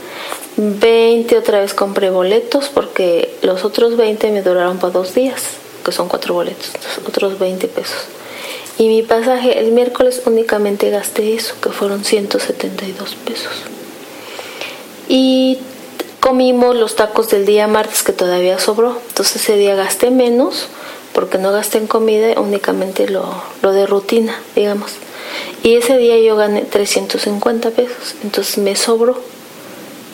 20 0.56 1.36
otra 1.36 1.60
vez 1.60 1.74
compré 1.74 2.10
boletos 2.10 2.70
porque 2.70 3.36
los 3.42 3.64
otros 3.64 3.96
20 3.96 4.30
me 4.30 4.42
duraron 4.42 4.78
para 4.78 4.92
dos 4.92 5.14
días, 5.14 5.42
que 5.84 5.92
son 5.92 6.08
cuatro 6.08 6.34
boletos, 6.34 6.70
otros 7.06 7.38
20 7.38 7.68
pesos. 7.68 8.06
Y 8.78 8.88
mi 8.88 9.02
pasaje 9.02 9.58
el 9.58 9.72
miércoles 9.72 10.22
únicamente 10.26 10.90
gasté 10.90 11.34
eso, 11.34 11.54
que 11.62 11.70
fueron 11.70 12.04
172 12.04 13.14
pesos. 13.14 13.52
Y 15.08 15.58
comimos 16.20 16.74
los 16.74 16.96
tacos 16.96 17.30
del 17.30 17.46
día 17.46 17.66
martes 17.68 18.02
que 18.02 18.12
todavía 18.12 18.58
sobró. 18.58 18.98
Entonces 19.08 19.42
ese 19.42 19.56
día 19.56 19.76
gasté 19.76 20.10
menos 20.10 20.68
porque 21.12 21.38
no 21.38 21.52
gasté 21.52 21.78
en 21.78 21.86
comida, 21.86 22.38
únicamente 22.38 23.08
lo, 23.08 23.24
lo 23.62 23.72
de 23.72 23.86
rutina, 23.86 24.38
digamos. 24.54 24.92
Y 25.62 25.76
ese 25.76 25.96
día 25.96 26.18
yo 26.18 26.36
gané 26.36 26.62
350 26.62 27.70
pesos, 27.70 28.14
entonces 28.22 28.58
me 28.58 28.76
sobró 28.76 29.18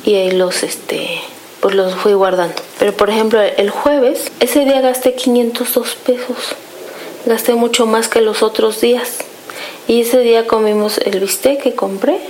y 0.05 0.15
ahí 0.15 0.31
los 0.33 0.63
este 0.63 1.21
pues 1.61 1.77
los 1.77 1.95
fui 1.95 2.13
guardando. 2.15 2.57
Pero 2.79 2.93
por 2.93 3.09
ejemplo, 3.09 3.41
el 3.41 3.71
jueves, 3.71 4.33
ese 4.41 4.65
día 4.65 4.81
gasté 4.81 5.15
502 5.15 5.95
pesos 5.95 6.57
gasté 7.27 7.55
mucho 7.55 7.87
más 7.87 8.09
que 8.09 8.21
los 8.21 8.43
otros 8.43 8.81
días. 8.81 9.19
Y 9.89 10.03
ese 10.03 10.19
día 10.19 10.47
comimos 10.47 10.99
el 10.99 11.21
bistec 11.21 11.63
que 11.63 11.75
compré 11.75 12.21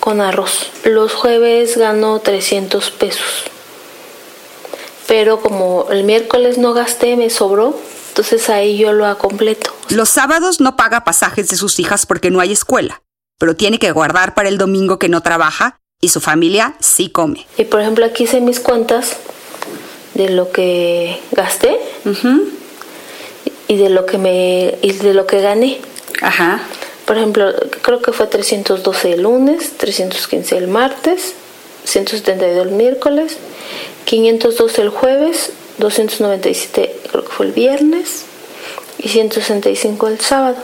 con 0.00 0.20
arroz. 0.20 0.70
Los 0.84 1.14
jueves 1.14 1.76
ganó 1.76 2.20
300 2.20 2.90
pesos. 2.90 3.44
Pero 5.06 5.40
como 5.40 5.86
el 5.90 6.04
miércoles 6.04 6.58
no 6.58 6.72
gasté, 6.72 7.16
me 7.16 7.28
sobró, 7.28 7.78
entonces 8.08 8.48
ahí 8.48 8.78
yo 8.78 8.92
lo 8.92 9.16
completo. 9.18 9.70
Los 9.90 10.08
sábados 10.08 10.60
no 10.60 10.76
paga 10.76 11.04
pasajes 11.04 11.48
de 11.50 11.56
sus 11.56 11.78
hijas 11.78 12.06
porque 12.06 12.30
no 12.30 12.40
hay 12.40 12.52
escuela, 12.52 13.02
pero 13.38 13.54
tiene 13.54 13.78
que 13.78 13.92
guardar 13.92 14.34
para 14.34 14.48
el 14.48 14.56
domingo 14.56 14.98
que 14.98 15.10
no 15.10 15.20
trabaja 15.20 15.78
y 16.04 16.08
su 16.08 16.20
familia 16.20 16.74
sí 16.80 17.08
come. 17.08 17.46
Y 17.56 17.64
por 17.64 17.80
ejemplo 17.80 18.04
aquí 18.04 18.24
hice 18.24 18.42
mis 18.42 18.60
cuentas 18.60 19.16
de 20.12 20.28
lo 20.28 20.52
que 20.52 21.18
gasté 21.32 21.78
y 23.68 23.76
de 23.78 23.88
lo 23.88 24.04
que 24.04 24.18
me 24.18 24.76
y 24.82 24.92
de 24.92 25.14
lo 25.14 25.26
que 25.26 25.40
gané. 25.40 25.80
Ajá. 26.20 26.60
Por 27.06 27.16
ejemplo, 27.16 27.54
creo 27.80 28.02
que 28.02 28.12
fue 28.12 28.26
312 28.26 29.14
el 29.14 29.22
lunes, 29.22 29.78
315 29.78 30.58
el 30.58 30.68
martes, 30.68 31.32
172 31.84 32.66
el 32.66 32.72
miércoles, 32.72 33.38
512 34.04 34.82
el 34.82 34.90
jueves, 34.90 35.52
297 35.78 37.00
creo 37.10 37.24
que 37.24 37.30
fue 37.30 37.46
el 37.46 37.52
viernes 37.52 38.26
y 38.98 39.08
165 39.08 40.08
el 40.08 40.20
sábado. 40.20 40.56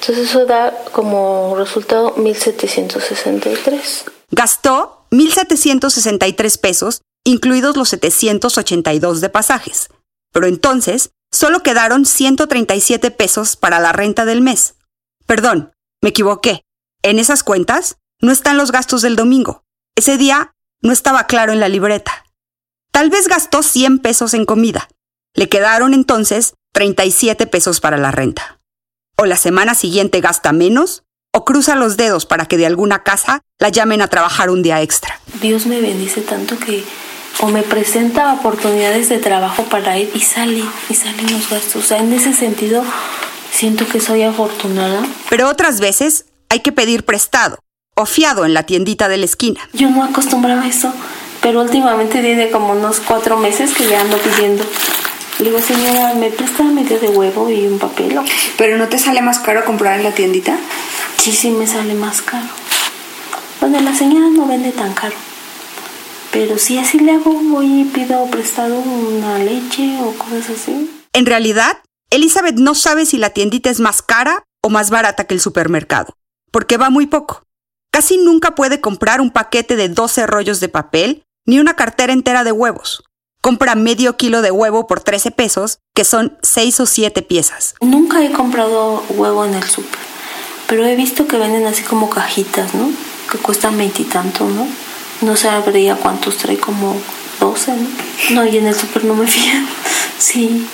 Entonces 0.00 0.30
eso 0.30 0.46
da 0.46 0.76
como 0.90 1.54
resultado 1.56 2.14
1763. 2.16 4.06
Gastó 4.30 5.06
1763 5.10 6.58
pesos, 6.58 7.02
incluidos 7.24 7.76
los 7.76 7.88
782 7.90 9.20
de 9.20 9.28
pasajes. 9.28 9.90
Pero 10.32 10.46
entonces 10.46 11.10
solo 11.32 11.62
quedaron 11.62 12.04
137 12.04 13.10
pesos 13.10 13.56
para 13.56 13.80
la 13.80 13.92
renta 13.92 14.24
del 14.24 14.40
mes. 14.40 14.74
Perdón, 15.26 15.72
me 16.00 16.10
equivoqué. 16.10 16.62
En 17.02 17.18
esas 17.18 17.42
cuentas 17.42 17.98
no 18.20 18.32
están 18.32 18.56
los 18.56 18.72
gastos 18.72 19.02
del 19.02 19.16
domingo. 19.16 19.64
Ese 19.96 20.16
día 20.16 20.54
no 20.82 20.92
estaba 20.92 21.26
claro 21.26 21.52
en 21.52 21.60
la 21.60 21.68
libreta. 21.68 22.24
Tal 22.90 23.10
vez 23.10 23.28
gastó 23.28 23.62
100 23.62 23.98
pesos 23.98 24.34
en 24.34 24.44
comida. 24.44 24.88
Le 25.34 25.48
quedaron 25.48 25.94
entonces 25.94 26.54
37 26.72 27.46
pesos 27.46 27.80
para 27.80 27.96
la 27.96 28.10
renta. 28.10 28.60
O 29.16 29.26
la 29.26 29.36
semana 29.36 29.74
siguiente 29.74 30.20
gasta 30.20 30.52
menos, 30.52 31.04
o 31.32 31.44
cruza 31.44 31.74
los 31.76 31.96
dedos 31.96 32.26
para 32.26 32.46
que 32.46 32.56
de 32.56 32.66
alguna 32.66 33.02
casa 33.02 33.42
la 33.58 33.68
llamen 33.68 34.02
a 34.02 34.08
trabajar 34.08 34.50
un 34.50 34.62
día 34.62 34.82
extra. 34.82 35.20
Dios 35.40 35.66
me 35.66 35.80
bendice 35.80 36.20
tanto 36.20 36.58
que 36.58 36.84
o 37.40 37.48
me 37.48 37.62
presenta 37.62 38.32
oportunidades 38.32 39.08
de 39.08 39.18
trabajo 39.18 39.64
para 39.64 39.98
ir 39.98 40.10
y 40.14 40.20
sale, 40.20 40.62
y 40.88 40.94
salen 40.94 41.32
los 41.32 41.48
gastos. 41.48 41.84
O 41.84 41.86
sea, 41.86 41.98
en 41.98 42.12
ese 42.12 42.32
sentido 42.32 42.82
siento 43.52 43.86
que 43.86 44.00
soy 44.00 44.22
afortunada. 44.22 45.02
Pero 45.28 45.48
otras 45.48 45.80
veces 45.80 46.26
hay 46.48 46.60
que 46.60 46.72
pedir 46.72 47.04
prestado 47.04 47.58
o 47.96 48.06
fiado 48.06 48.44
en 48.44 48.54
la 48.54 48.64
tiendita 48.64 49.08
de 49.08 49.18
la 49.18 49.24
esquina. 49.24 49.60
Yo 49.72 49.88
no 49.90 50.04
acostumbraba 50.04 50.62
a 50.62 50.68
eso, 50.68 50.92
pero 51.40 51.62
últimamente 51.62 52.20
tiene 52.20 52.50
como 52.50 52.72
unos 52.72 53.00
cuatro 53.00 53.36
meses 53.36 53.72
que 53.72 53.88
ya 53.88 54.00
ando 54.00 54.18
pidiendo. 54.18 54.64
Le 55.40 55.46
digo, 55.46 55.58
señora, 55.62 56.12
¿me 56.12 56.30
presta 56.30 56.64
medio 56.64 57.00
de 57.00 57.08
huevo 57.08 57.48
y 57.48 57.66
un 57.66 57.78
papel? 57.78 58.20
¿Pero 58.58 58.76
no 58.76 58.90
te 58.90 58.98
sale 58.98 59.22
más 59.22 59.38
caro 59.38 59.64
comprar 59.64 59.96
en 59.96 60.04
la 60.04 60.12
tiendita? 60.12 60.58
Sí, 61.16 61.32
sí 61.32 61.50
me 61.50 61.66
sale 61.66 61.94
más 61.94 62.20
caro. 62.20 62.46
Bueno, 63.58 63.80
la 63.80 63.94
señora 63.94 64.28
no 64.28 64.46
vende 64.46 64.70
tan 64.70 64.92
caro. 64.92 65.14
Pero 66.30 66.58
si 66.58 66.76
así 66.76 66.98
le 66.98 67.12
hago, 67.12 67.32
voy 67.32 67.80
y 67.80 67.84
pido 67.84 68.26
prestado 68.26 68.80
una 68.80 69.38
leche 69.38 69.98
o 70.02 70.12
cosas 70.12 70.50
así. 70.50 70.90
En 71.14 71.24
realidad, 71.24 71.78
Elizabeth 72.10 72.56
no 72.56 72.74
sabe 72.74 73.06
si 73.06 73.16
la 73.16 73.30
tiendita 73.30 73.70
es 73.70 73.80
más 73.80 74.02
cara 74.02 74.44
o 74.62 74.68
más 74.68 74.90
barata 74.90 75.24
que 75.24 75.32
el 75.32 75.40
supermercado, 75.40 76.12
porque 76.52 76.76
va 76.76 76.90
muy 76.90 77.06
poco. 77.06 77.44
Casi 77.90 78.18
nunca 78.18 78.54
puede 78.54 78.82
comprar 78.82 79.22
un 79.22 79.30
paquete 79.30 79.76
de 79.76 79.88
12 79.88 80.26
rollos 80.26 80.60
de 80.60 80.68
papel 80.68 81.22
ni 81.46 81.60
una 81.60 81.76
cartera 81.76 82.12
entera 82.12 82.44
de 82.44 82.52
huevos. 82.52 83.04
Compra 83.42 83.74
medio 83.74 84.16
kilo 84.18 84.42
de 84.42 84.50
huevo 84.50 84.86
por 84.86 85.00
13 85.00 85.30
pesos, 85.30 85.78
que 85.94 86.04
son 86.04 86.36
6 86.42 86.80
o 86.80 86.86
7 86.86 87.22
piezas. 87.22 87.74
Nunca 87.80 88.22
he 88.22 88.32
comprado 88.32 89.02
huevo 89.10 89.46
en 89.46 89.54
el 89.54 89.62
súper, 89.64 89.98
pero 90.66 90.84
he 90.84 90.94
visto 90.94 91.26
que 91.26 91.38
venden 91.38 91.66
así 91.66 91.82
como 91.82 92.10
cajitas, 92.10 92.74
¿no? 92.74 92.90
Que 93.30 93.38
cuestan 93.38 93.78
veintitantos, 93.78 94.50
¿no? 94.50 94.68
No 95.22 95.36
sabría 95.36 95.96
cuántos 95.96 96.36
trae, 96.36 96.58
como 96.58 96.94
12, 97.40 97.72
¿no? 97.76 97.88
No, 98.34 98.44
y 98.46 98.58
en 98.58 98.66
el 98.66 98.74
súper 98.74 99.04
no 99.04 99.14
me 99.14 99.26
fían. 99.26 99.66
Sí. 100.18 100.66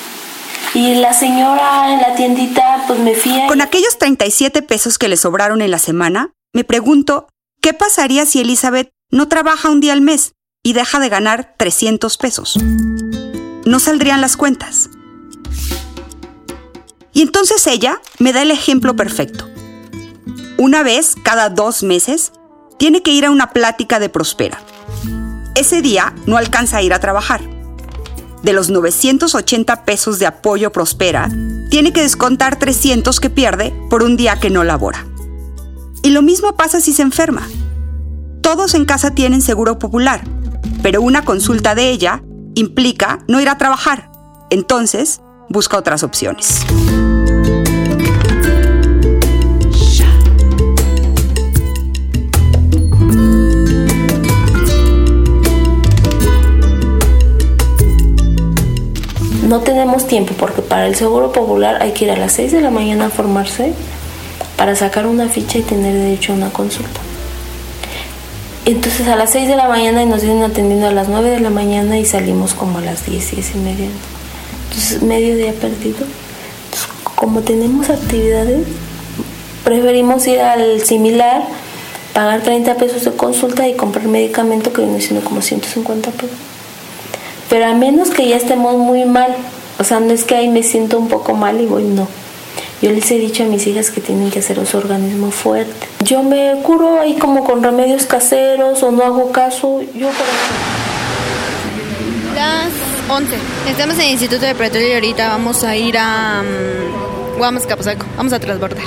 Y 0.75 0.97
la 0.97 1.15
señora 1.15 1.93
en 1.93 2.01
la 2.01 2.17
tiendita, 2.17 2.85
pues 2.89 2.99
me 2.99 3.15
fía. 3.15 3.47
Con 3.47 3.61
aquellos 3.61 3.97
37 3.99 4.63
pesos 4.63 4.99
que 4.99 5.09
le 5.09 5.17
sobraron 5.17 5.63
en 5.63 5.71
la 5.71 5.79
semana, 5.79 6.33
me 6.53 6.65
pregunto, 6.65 7.29
¿qué 7.63 7.75
pasaría 7.75 8.27
si 8.27 8.41
Elizabeth 8.41 8.91
no 9.11 9.29
trabaja 9.29 9.71
un 9.71 9.81
día 9.81 9.93
al 9.93 10.01
mes 10.01 10.33
y 10.67 10.73
deja 10.73 10.99
de 10.99 11.09
ganar 11.09 11.55
300 11.57 12.17
pesos? 12.17 12.59
No 13.65 13.79
saldrían 13.79 14.21
las 14.21 14.37
cuentas. 14.37 14.91
Y 17.13 17.23
entonces 17.23 17.65
ella 17.69 18.01
me 18.19 18.33
da 18.33 18.43
el 18.43 18.51
ejemplo 18.51 18.97
perfecto. 18.97 19.49
Una 20.59 20.83
vez 20.83 21.15
cada 21.23 21.51
dos 21.51 21.85
meses, 21.85 22.33
tiene 22.81 23.01
que 23.01 23.13
ir 23.13 23.27
a 23.27 23.31
una 23.31 23.53
plática 23.53 24.01
de 24.01 24.09
Prospera. 24.09 24.61
Ese 25.55 25.83
día 25.83 26.13
no 26.27 26.37
alcanza 26.37 26.79
a 26.79 26.83
ir 26.83 26.93
a 26.93 26.99
trabajar 26.99 27.43
de 28.43 28.53
los 28.53 28.69
980 28.69 29.85
pesos 29.85 30.19
de 30.19 30.27
apoyo 30.27 30.73
Prospera, 30.73 31.29
tiene 31.71 31.93
que 31.93 32.03
descontar 32.03 32.59
300 32.59 33.21
que 33.21 33.31
pierde 33.31 33.73
por 33.89 34.03
un 34.03 34.17
día 34.17 34.41
que 34.41 34.51
no 34.51 34.65
labora. 34.65 35.07
Y 36.03 36.11
lo 36.11 36.23
mismo 36.23 36.57
pasa 36.57 36.81
si 36.81 36.93
se 36.93 37.03
enferma. 37.03 37.49
Todos 38.41 38.75
en 38.75 38.85
casa 38.85 39.13
tienen 39.13 39.43
seguro 39.43 39.79
popular, 39.79 40.25
pero 40.83 41.03
una 41.03 41.25
consulta 41.25 41.75
de 41.75 41.91
ella 41.91 42.23
implica 42.55 43.21
no 43.29 43.41
ir 43.41 43.49
a 43.49 43.59
trabajar. 43.59 44.11
Entonces, 44.51 45.21
busca 45.49 45.77
otras 45.77 46.03
opciones. 46.03 46.65
no 59.47 59.61
tenemos 59.61 60.07
tiempo 60.07 60.35
porque 60.39 60.61
para 60.61 60.87
el 60.87 60.97
seguro 60.97 61.33
popular 61.33 61.81
hay 61.81 61.93
que 61.93 62.05
ir 62.05 62.11
a 62.11 62.17
las 62.17 62.33
6 62.33 62.53
de 62.53 62.61
la 62.61 62.71
mañana 62.71 63.07
a 63.07 63.11
formarse 63.11 63.73
para 64.57 64.75
sacar 64.75 65.07
una 65.07 65.29
ficha 65.29 65.59
y 65.59 65.63
tener 65.63 65.95
derecho 65.95 66.33
a 66.33 66.37
una 66.37 66.51
consulta. 66.51 67.01
Entonces 68.67 69.07
a 69.07 69.15
las 69.15 69.31
6 69.31 69.47
de 69.47 69.55
la 69.55 69.69
mañana 69.69 70.03
y 70.03 70.07
nos 70.07 70.23
vienen 70.23 70.43
atendiendo 70.43 70.89
a 70.89 70.91
las 70.91 71.07
9 71.07 71.31
de 71.31 71.39
la 71.39 71.51
mañana 71.51 72.01
y 72.01 72.05
salimos 72.05 72.53
como 72.53 72.79
a 72.79 72.81
las 72.81 73.07
10, 73.07 73.31
10 73.31 73.55
y 73.55 73.59
media. 73.59 73.89
Entonces 74.69 75.03
medio 75.03 75.37
día 75.37 75.53
perdido. 75.53 75.99
Entonces, 76.65 76.89
como 77.15 77.43
tenemos 77.43 77.89
actividades, 77.91 78.67
preferimos 79.63 80.27
ir 80.27 80.41
al 80.41 80.81
similar, 80.81 81.45
pagar 82.13 82.43
30 82.43 82.75
pesos 82.75 83.05
de 83.05 83.13
consulta 83.13 83.69
y 83.69 83.75
comprar 83.75 84.09
medicamento 84.09 84.73
que 84.73 84.83
viene 84.83 85.01
siendo 85.01 85.25
como 85.25 85.43
150 85.43 86.11
pesos. 86.11 86.37
Pero 87.49 87.67
a 87.67 87.75
menos 87.75 88.11
que 88.11 88.29
ya 88.29 88.37
estemos 88.37 88.77
muy 88.77 89.05
mal, 89.05 89.37
o 89.79 89.85
sea, 89.85 90.01
no 90.01 90.13
es 90.13 90.25
que 90.25 90.35
ahí 90.35 90.49
me 90.49 90.65
siento 90.65 90.99
un 90.99 91.07
poco 91.07 91.35
mal 91.35 91.61
y 91.61 91.67
voy, 91.67 91.85
no. 91.85 92.09
Yo 92.83 92.93
les 92.93 93.11
he 93.11 93.19
dicho 93.19 93.43
a 93.43 93.47
mis 93.47 93.67
hijas 93.67 93.91
que 93.91 94.03
tienen 94.03 94.31
que 94.31 94.41
hacer 94.41 94.65
su 94.67 94.77
organismo 94.77 95.31
fuerte. 95.31 95.89
Yo 96.05 96.23
me 96.23 96.61
curo 96.63 97.01
ahí 97.01 97.17
como 97.17 97.43
con 97.43 97.63
remedios 97.63 98.05
caseros 98.05 98.83
o 98.83 98.91
no 98.91 99.03
hago 99.03 99.33
caso. 99.33 99.81
Yo 99.95 100.09
por 100.09 100.27
Las 102.35 102.69
11. 103.09 103.35
Estamos 103.71 103.95
en 103.97 104.03
el 104.03 104.11
Instituto 104.11 104.45
de 104.45 104.55
Petróleo 104.55 104.91
y 104.91 104.93
ahorita 104.93 105.29
vamos 105.29 105.65
a 105.65 105.75
ir 105.75 105.97
a 105.97 106.43
um, 106.43 107.39
Guamas, 107.39 107.67
Capozalco. 107.67 108.05
Vamos 108.19 108.35
a 108.35 108.41
transbordar. 108.41 108.85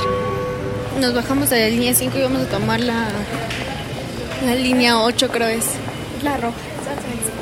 Nos 0.99 1.15
bajamos 1.15 1.49
de 1.49 1.59
la 1.59 1.69
línea 1.69 1.95
5 1.95 2.15
y 2.15 2.21
vamos 2.21 2.43
a 2.43 2.49
tomar 2.49 2.79
la, 2.81 3.07
la 4.45 4.53
línea 4.53 4.99
8, 4.99 5.29
creo 5.29 5.47
es. 5.47 5.65
La 6.21 6.37
roja. 6.37 6.57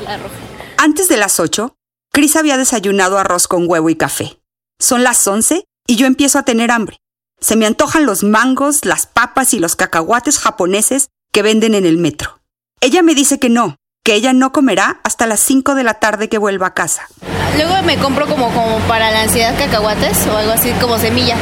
La 0.04 0.16
roja. 0.16 0.34
Antes 0.78 1.08
de 1.08 1.18
las 1.18 1.40
8, 1.40 1.76
Chris 2.10 2.36
había 2.36 2.56
desayunado 2.56 3.18
arroz 3.18 3.48
con 3.48 3.68
huevo 3.68 3.90
y 3.90 3.96
café. 3.96 4.38
Son 4.78 5.02
las 5.02 5.26
11 5.26 5.67
y 5.88 5.96
yo 5.96 6.06
empiezo 6.06 6.38
a 6.38 6.44
tener 6.44 6.70
hambre. 6.70 7.00
Se 7.40 7.56
me 7.56 7.66
antojan 7.66 8.04
los 8.04 8.22
mangos, 8.22 8.84
las 8.84 9.06
papas 9.06 9.54
y 9.54 9.58
los 9.58 9.74
cacahuates 9.74 10.38
japoneses 10.38 11.08
que 11.32 11.42
venden 11.42 11.74
en 11.74 11.86
el 11.86 11.96
metro. 11.96 12.40
Ella 12.80 13.02
me 13.02 13.14
dice 13.14 13.38
que 13.38 13.48
no, 13.48 13.76
que 14.04 14.14
ella 14.14 14.32
no 14.32 14.52
comerá 14.52 15.00
hasta 15.02 15.26
las 15.26 15.40
5 15.40 15.74
de 15.74 15.84
la 15.84 15.94
tarde 15.94 16.28
que 16.28 16.36
vuelva 16.36 16.68
a 16.68 16.74
casa. 16.74 17.08
Luego 17.56 17.82
me 17.84 17.96
compro 17.96 18.26
como, 18.26 18.52
como 18.52 18.78
para 18.80 19.10
la 19.10 19.22
ansiedad 19.22 19.56
cacahuates 19.58 20.26
o 20.26 20.36
algo 20.36 20.52
así 20.52 20.70
como 20.80 20.98
semilla, 20.98 21.36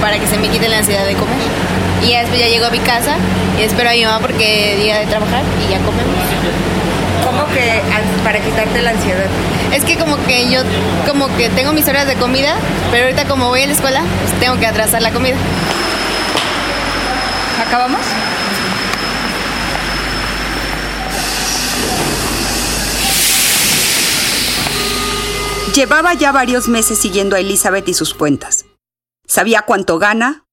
para 0.00 0.20
que 0.20 0.26
se 0.26 0.38
me 0.38 0.48
quite 0.50 0.68
la 0.68 0.78
ansiedad 0.78 1.04
de 1.04 1.14
comer. 1.14 1.34
Y 2.02 2.12
después 2.12 2.38
ya 2.38 2.48
llego 2.48 2.66
a 2.66 2.70
mi 2.70 2.78
casa 2.78 3.16
y 3.58 3.62
espero 3.62 3.90
a 3.90 3.94
mi 3.94 4.04
mamá 4.04 4.20
porque 4.20 4.76
día 4.80 5.00
de 5.00 5.06
trabajar 5.06 5.42
y 5.66 5.70
ya 5.72 5.78
comemos. 5.78 6.14
¿Cómo 7.24 7.44
que 7.52 7.80
para 8.22 8.38
quitarte 8.40 8.82
la 8.82 8.90
ansiedad? 8.90 9.28
Es 9.74 9.84
que 9.84 9.98
como 9.98 10.16
que 10.24 10.48
yo 10.52 10.60
como 11.04 11.26
que 11.36 11.50
tengo 11.50 11.72
mis 11.72 11.88
horas 11.88 12.06
de 12.06 12.14
comida, 12.14 12.56
pero 12.92 13.06
ahorita 13.06 13.26
como 13.26 13.48
voy 13.48 13.62
a 13.62 13.66
la 13.66 13.72
escuela, 13.72 14.04
pues 14.22 14.38
tengo 14.38 14.56
que 14.56 14.66
atrasar 14.66 15.02
la 15.02 15.12
comida. 15.12 15.36
¿Acabamos? 17.66 18.00
Llevaba 25.74 26.14
ya 26.14 26.30
varios 26.30 26.68
meses 26.68 26.96
siguiendo 26.96 27.34
a 27.34 27.40
Elizabeth 27.40 27.88
y 27.88 27.94
sus 27.94 28.14
cuentas. 28.14 28.66
Sabía 29.26 29.62
cuánto 29.62 29.98
gana, 29.98 30.44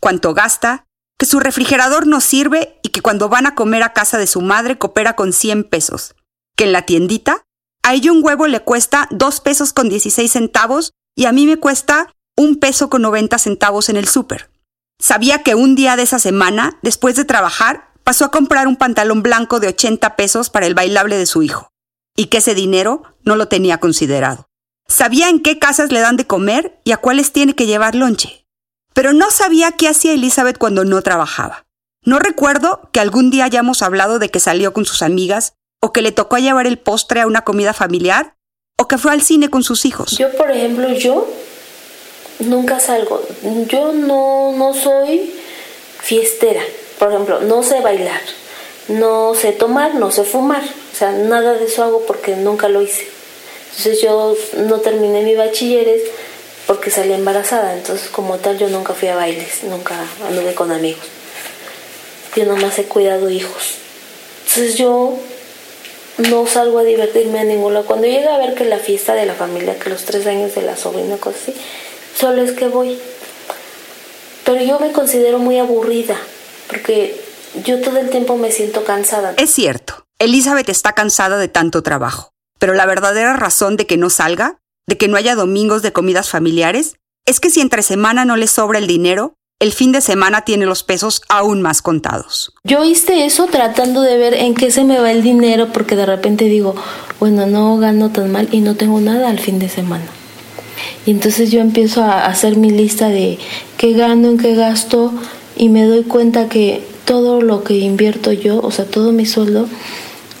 cuánto 0.00 0.32
gasta, 0.32 0.86
que 1.18 1.26
su 1.26 1.38
refrigerador 1.38 2.06
no 2.06 2.22
sirve 2.22 2.80
y 2.82 2.88
que 2.88 3.02
cuando 3.02 3.28
van 3.28 3.44
a 3.44 3.54
comer 3.54 3.82
a 3.82 3.92
casa 3.92 4.16
de 4.16 4.26
su 4.26 4.40
madre 4.40 4.78
coopera 4.78 5.16
con 5.16 5.34
100 5.34 5.64
pesos 5.64 6.14
que 6.56 6.64
en 6.64 6.72
la 6.72 6.82
tiendita 6.82 7.44
a 7.82 7.94
ella 7.94 8.12
un 8.12 8.24
huevo 8.24 8.46
le 8.46 8.60
cuesta 8.60 9.08
2 9.10 9.40
pesos 9.40 9.72
con 9.72 9.88
16 9.88 10.30
centavos 10.30 10.92
y 11.16 11.26
a 11.26 11.32
mí 11.32 11.46
me 11.46 11.56
cuesta 11.56 12.12
un 12.36 12.56
peso 12.56 12.90
con 12.90 13.02
90 13.02 13.38
centavos 13.38 13.88
en 13.88 13.96
el 13.96 14.08
súper. 14.08 14.50
Sabía 14.98 15.42
que 15.42 15.54
un 15.54 15.74
día 15.74 15.96
de 15.96 16.02
esa 16.02 16.18
semana, 16.18 16.78
después 16.82 17.16
de 17.16 17.24
trabajar, 17.24 17.90
pasó 18.04 18.24
a 18.24 18.30
comprar 18.30 18.66
un 18.66 18.76
pantalón 18.76 19.22
blanco 19.22 19.60
de 19.60 19.68
80 19.68 20.16
pesos 20.16 20.50
para 20.50 20.66
el 20.66 20.74
bailable 20.74 21.16
de 21.16 21.26
su 21.26 21.42
hijo, 21.42 21.68
y 22.16 22.26
que 22.26 22.38
ese 22.38 22.54
dinero 22.54 23.02
no 23.24 23.36
lo 23.36 23.48
tenía 23.48 23.78
considerado. 23.78 24.46
Sabía 24.88 25.28
en 25.28 25.40
qué 25.40 25.58
casas 25.58 25.92
le 25.92 26.00
dan 26.00 26.16
de 26.16 26.26
comer 26.26 26.80
y 26.84 26.92
a 26.92 26.96
cuáles 26.96 27.32
tiene 27.32 27.54
que 27.54 27.66
llevar 27.66 27.94
lonche. 27.94 28.46
Pero 28.92 29.12
no 29.12 29.30
sabía 29.30 29.72
qué 29.72 29.88
hacía 29.88 30.12
Elizabeth 30.12 30.58
cuando 30.58 30.84
no 30.84 31.00
trabajaba. 31.00 31.66
No 32.04 32.18
recuerdo 32.18 32.90
que 32.92 33.00
algún 33.00 33.30
día 33.30 33.44
hayamos 33.44 33.82
hablado 33.82 34.18
de 34.18 34.30
que 34.30 34.40
salió 34.40 34.72
con 34.72 34.84
sus 34.84 35.02
amigas 35.02 35.54
o 35.80 35.92
que 35.92 36.02
le 36.02 36.12
tocó 36.12 36.36
llevar 36.36 36.66
el 36.66 36.78
postre 36.78 37.20
a 37.20 37.26
una 37.26 37.42
comida 37.42 37.72
familiar, 37.72 38.34
o 38.78 38.88
que 38.88 38.98
fue 38.98 39.12
al 39.12 39.22
cine 39.22 39.50
con 39.50 39.62
sus 39.62 39.84
hijos. 39.84 40.16
Yo, 40.16 40.30
por 40.36 40.50
ejemplo, 40.50 40.90
yo 40.92 41.28
nunca 42.40 42.80
salgo. 42.80 43.22
Yo 43.66 43.92
no, 43.92 44.52
no 44.56 44.74
soy 44.74 45.34
fiestera. 46.00 46.62
Por 46.98 47.10
ejemplo, 47.10 47.40
no 47.40 47.62
sé 47.62 47.80
bailar, 47.80 48.20
no 48.88 49.34
sé 49.34 49.52
tomar, 49.52 49.94
no 49.94 50.10
sé 50.10 50.24
fumar. 50.24 50.62
O 50.62 50.96
sea, 50.96 51.12
nada 51.12 51.54
de 51.54 51.64
eso 51.64 51.82
hago 51.82 52.04
porque 52.06 52.36
nunca 52.36 52.68
lo 52.68 52.82
hice. 52.82 53.06
Entonces 53.70 54.02
yo 54.02 54.36
no 54.66 54.80
terminé 54.80 55.22
mi 55.22 55.34
bachilleres 55.34 56.02
porque 56.66 56.90
salí 56.90 57.12
embarazada. 57.12 57.74
Entonces 57.74 58.08
como 58.10 58.36
tal 58.38 58.58
yo 58.58 58.68
nunca 58.68 58.92
fui 58.94 59.08
a 59.08 59.16
bailes, 59.16 59.64
nunca 59.64 59.94
anduve 60.26 60.54
con 60.54 60.72
amigos. 60.72 61.04
Yo 62.36 62.44
nomás 62.44 62.78
he 62.78 62.84
cuidado 62.84 63.30
hijos. 63.30 63.76
Entonces 64.46 64.76
yo 64.76 65.18
no 66.28 66.46
salgo 66.46 66.78
a 66.78 66.84
divertirme 66.84 67.40
a 67.40 67.44
ningún 67.44 67.74
lado. 67.74 67.86
Cuando 67.86 68.06
llega 68.06 68.34
a 68.34 68.38
ver 68.38 68.54
que 68.54 68.64
la 68.64 68.78
fiesta 68.78 69.14
de 69.14 69.26
la 69.26 69.34
familia, 69.34 69.78
que 69.78 69.90
los 69.90 70.04
tres 70.04 70.26
años 70.26 70.54
de 70.54 70.62
la 70.62 70.76
sobrina, 70.76 71.16
cosas 71.16 71.42
así, 71.42 71.54
solo 72.14 72.42
es 72.42 72.52
que 72.52 72.68
voy. 72.68 72.98
Pero 74.44 74.62
yo 74.62 74.78
me 74.80 74.92
considero 74.92 75.38
muy 75.38 75.58
aburrida, 75.58 76.16
porque 76.68 77.20
yo 77.64 77.80
todo 77.80 77.98
el 77.98 78.10
tiempo 78.10 78.36
me 78.36 78.52
siento 78.52 78.84
cansada. 78.84 79.34
Es 79.36 79.50
cierto, 79.50 80.06
Elizabeth 80.18 80.68
está 80.68 80.92
cansada 80.92 81.38
de 81.38 81.48
tanto 81.48 81.82
trabajo, 81.82 82.32
pero 82.58 82.74
la 82.74 82.86
verdadera 82.86 83.36
razón 83.36 83.76
de 83.76 83.86
que 83.86 83.96
no 83.96 84.10
salga, 84.10 84.58
de 84.86 84.98
que 84.98 85.08
no 85.08 85.16
haya 85.16 85.34
domingos 85.34 85.82
de 85.82 85.92
comidas 85.92 86.28
familiares, 86.28 86.96
es 87.26 87.40
que 87.40 87.50
si 87.50 87.60
entre 87.60 87.82
semana 87.82 88.24
no 88.24 88.36
le 88.36 88.46
sobra 88.46 88.78
el 88.78 88.86
dinero, 88.86 89.34
el 89.60 89.72
fin 89.72 89.92
de 89.92 90.00
semana 90.00 90.40
tiene 90.40 90.64
los 90.64 90.82
pesos 90.82 91.20
aún 91.28 91.60
más 91.60 91.82
contados. 91.82 92.52
Yo 92.64 92.82
hice 92.82 93.26
eso 93.26 93.46
tratando 93.46 94.00
de 94.00 94.16
ver 94.16 94.32
en 94.32 94.54
qué 94.54 94.70
se 94.70 94.84
me 94.84 94.98
va 94.98 95.12
el 95.12 95.22
dinero 95.22 95.68
porque 95.70 95.96
de 95.96 96.06
repente 96.06 96.46
digo, 96.46 96.74
bueno, 97.20 97.46
no 97.46 97.76
gano 97.76 98.10
tan 98.10 98.32
mal 98.32 98.48
y 98.50 98.60
no 98.60 98.74
tengo 98.74 99.00
nada 99.00 99.28
al 99.28 99.38
fin 99.38 99.58
de 99.58 99.68
semana. 99.68 100.06
Y 101.04 101.10
entonces 101.10 101.50
yo 101.50 101.60
empiezo 101.60 102.02
a 102.02 102.24
hacer 102.24 102.56
mi 102.56 102.70
lista 102.70 103.10
de 103.10 103.38
qué 103.76 103.92
gano, 103.92 104.30
en 104.30 104.38
qué 104.38 104.54
gasto 104.54 105.12
y 105.56 105.68
me 105.68 105.84
doy 105.84 106.04
cuenta 106.04 106.48
que 106.48 106.82
todo 107.04 107.42
lo 107.42 107.62
que 107.62 107.76
invierto 107.76 108.32
yo, 108.32 108.60
o 108.60 108.70
sea, 108.70 108.86
todo 108.86 109.12
mi 109.12 109.26
sueldo, 109.26 109.68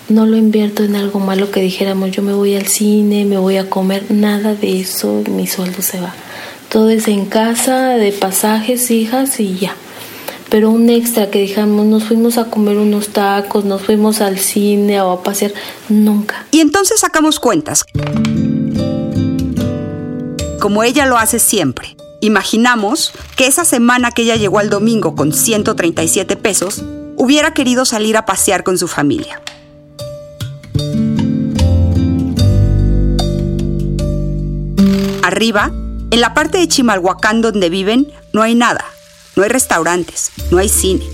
no 0.08 0.24
lo 0.24 0.38
invierto 0.38 0.82
en 0.82 0.96
algo 0.96 1.20
malo 1.20 1.50
que 1.50 1.60
dijéramos, 1.60 2.10
yo 2.10 2.22
me 2.22 2.32
voy 2.32 2.56
al 2.56 2.68
cine, 2.68 3.26
me 3.26 3.36
voy 3.36 3.58
a 3.58 3.68
comer, 3.68 4.10
nada 4.10 4.54
de 4.54 4.80
eso, 4.80 5.22
mi 5.28 5.46
sueldo 5.46 5.82
se 5.82 6.00
va. 6.00 6.14
Todo 6.70 6.88
es 6.90 7.08
en 7.08 7.26
casa, 7.26 7.96
de 7.96 8.12
pasajes, 8.12 8.92
hijas 8.92 9.40
y 9.40 9.58
ya. 9.58 9.74
Pero 10.50 10.70
un 10.70 10.88
extra 10.88 11.28
que 11.28 11.40
dijamos, 11.40 11.84
nos 11.84 12.04
fuimos 12.04 12.38
a 12.38 12.44
comer 12.44 12.76
unos 12.76 13.08
tacos, 13.08 13.64
nos 13.64 13.82
fuimos 13.82 14.20
al 14.20 14.38
cine 14.38 15.00
o 15.00 15.10
a 15.10 15.22
pasear, 15.24 15.52
nunca. 15.88 16.46
Y 16.52 16.60
entonces 16.60 17.00
sacamos 17.00 17.40
cuentas. 17.40 17.84
Como 20.60 20.84
ella 20.84 21.06
lo 21.06 21.18
hace 21.18 21.40
siempre. 21.40 21.96
Imaginamos 22.20 23.14
que 23.34 23.48
esa 23.48 23.64
semana 23.64 24.12
que 24.12 24.22
ella 24.22 24.36
llegó 24.36 24.60
al 24.60 24.70
domingo 24.70 25.16
con 25.16 25.32
137 25.32 26.36
pesos, 26.36 26.84
hubiera 27.16 27.52
querido 27.52 27.84
salir 27.84 28.16
a 28.16 28.26
pasear 28.26 28.62
con 28.62 28.78
su 28.78 28.86
familia. 28.86 29.42
Arriba, 35.24 35.72
en 36.10 36.20
la 36.20 36.34
parte 36.34 36.58
de 36.58 36.68
Chimalhuacán 36.68 37.40
donde 37.40 37.70
viven, 37.70 38.12
no 38.32 38.42
hay 38.42 38.54
nada. 38.54 38.84
No 39.36 39.44
hay 39.44 39.48
restaurantes, 39.48 40.32
no 40.50 40.58
hay 40.58 40.68
cine. 40.68 41.06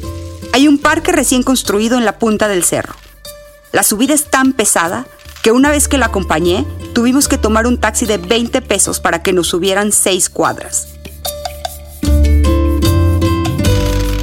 Hay 0.52 0.68
un 0.68 0.78
parque 0.78 1.12
recién 1.12 1.42
construido 1.42 1.98
en 1.98 2.04
la 2.04 2.18
punta 2.18 2.48
del 2.48 2.64
cerro. 2.64 2.94
La 3.72 3.82
subida 3.82 4.14
es 4.14 4.24
tan 4.24 4.54
pesada 4.54 5.06
que 5.42 5.52
una 5.52 5.70
vez 5.70 5.86
que 5.86 5.98
la 5.98 6.06
acompañé, 6.06 6.66
tuvimos 6.94 7.28
que 7.28 7.36
tomar 7.36 7.66
un 7.66 7.78
taxi 7.78 8.06
de 8.06 8.16
20 8.16 8.62
pesos 8.62 8.98
para 9.00 9.22
que 9.22 9.34
nos 9.34 9.48
subieran 9.48 9.92
seis 9.92 10.30
cuadras. 10.30 10.88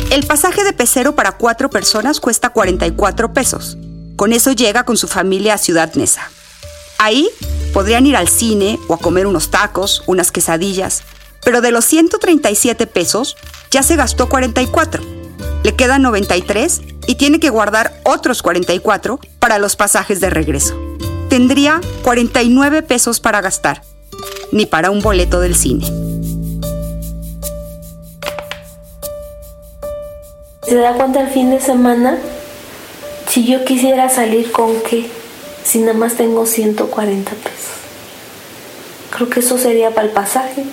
El 0.10 0.26
pasaje 0.28 0.64
de 0.64 0.74
pecero 0.74 1.16
para 1.16 1.34
cuatro 1.34 1.70
personas 1.70 2.20
cuesta 2.20 2.50
44 2.50 3.32
pesos. 3.32 3.78
Con 4.16 4.34
eso 4.34 4.52
llega 4.52 4.86
con 4.86 4.98
su 4.98 5.08
familia 5.08 5.54
a 5.54 5.58
Ciudad 5.60 5.94
Neza. 5.94 6.30
Ahí 6.98 7.30
podrían 7.74 8.06
ir 8.06 8.16
al 8.16 8.30
cine 8.30 8.80
o 8.88 8.94
a 8.94 8.98
comer 8.98 9.28
unos 9.28 9.50
tacos, 9.50 10.04
unas 10.06 10.32
quesadillas, 10.32 11.04
pero 11.44 11.60
de 11.60 11.72
los 11.72 11.84
137 11.86 12.88
pesos 12.88 13.36
ya 13.72 13.84
se 13.84 13.96
gastó 13.96 14.30
44. 14.30 15.04
Le 15.64 15.76
quedan 15.76 16.04
93 16.04 16.82
y 17.08 17.16
tiene 17.16 17.40
que 17.40 17.50
guardar 17.50 18.00
otros 18.04 18.42
44 18.42 19.20
para 19.40 19.58
los 19.58 19.76
pasajes 19.76 20.22
de 20.22 20.30
regreso. 20.30 20.80
Tendría 21.30 21.82
49 22.04 22.84
pesos 22.84 23.20
para 23.20 23.42
gastar, 23.42 23.82
ni 24.52 24.66
para 24.66 24.92
un 24.92 25.02
boleto 25.02 25.40
del 25.40 25.56
cine. 25.56 25.86
¿Se 30.62 30.76
da 30.76 30.94
cuenta 30.94 31.22
el 31.22 31.30
fin 31.30 31.50
de 31.50 31.60
semana? 31.60 32.18
Si 33.28 33.46
yo 33.46 33.66
quisiera 33.66 34.10
salir 34.10 34.52
con 34.52 34.80
qué, 34.82 35.10
si 35.64 35.80
nada 35.80 35.94
más 35.94 36.16
tengo 36.16 36.46
140 36.46 37.32
pesos. 37.32 37.72
Creo 39.12 39.30
que 39.30 39.40
eso 39.40 39.58
sería 39.58 39.92
para 39.92 40.08
el 40.08 40.14
pasaje. 40.14 40.64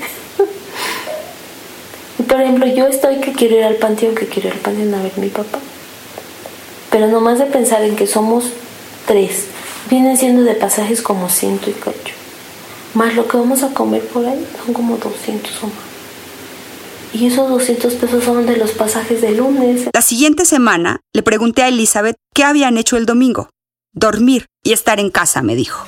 Por 2.28 2.40
ejemplo, 2.40 2.66
yo 2.66 2.86
estoy 2.86 3.20
que 3.20 3.32
quiero 3.32 3.56
ir 3.56 3.64
al 3.64 3.76
panteón, 3.76 4.14
que 4.14 4.26
quiero 4.26 4.48
ir 4.48 4.54
al 4.54 4.60
panteón 4.60 4.94
a 4.94 5.02
ver 5.02 5.12
mi 5.16 5.28
papá. 5.28 5.58
Pero 6.90 7.06
nomás 7.06 7.38
de 7.38 7.46
pensar 7.46 7.82
en 7.82 7.96
que 7.96 8.06
somos 8.06 8.52
tres, 9.06 9.46
vienen 9.88 10.16
siendo 10.16 10.42
de 10.42 10.54
pasajes 10.54 11.02
como 11.02 11.28
ciento 11.28 11.70
y 11.70 11.72
cacho. 11.72 12.14
Más 12.94 13.14
lo 13.14 13.28
que 13.28 13.36
vamos 13.36 13.62
a 13.62 13.72
comer 13.72 14.02
por 14.06 14.26
ahí 14.26 14.44
son 14.64 14.74
como 14.74 14.96
200 14.96 15.62
o 15.62 15.66
más. 15.66 15.74
Y 17.12 17.26
esos 17.26 17.48
200 17.48 17.94
pesos 17.94 18.24
son 18.24 18.46
de 18.46 18.56
los 18.56 18.72
pasajes 18.72 19.20
de 19.20 19.32
lunes. 19.32 19.88
La 19.92 20.02
siguiente 20.02 20.44
semana 20.44 21.00
le 21.12 21.22
pregunté 21.22 21.62
a 21.62 21.68
Elizabeth 21.68 22.16
qué 22.34 22.44
habían 22.44 22.78
hecho 22.78 22.96
el 22.96 23.06
domingo. 23.06 23.50
Dormir 23.92 24.46
y 24.62 24.72
estar 24.72 25.00
en 25.00 25.10
casa, 25.10 25.42
me 25.42 25.56
dijo. 25.56 25.86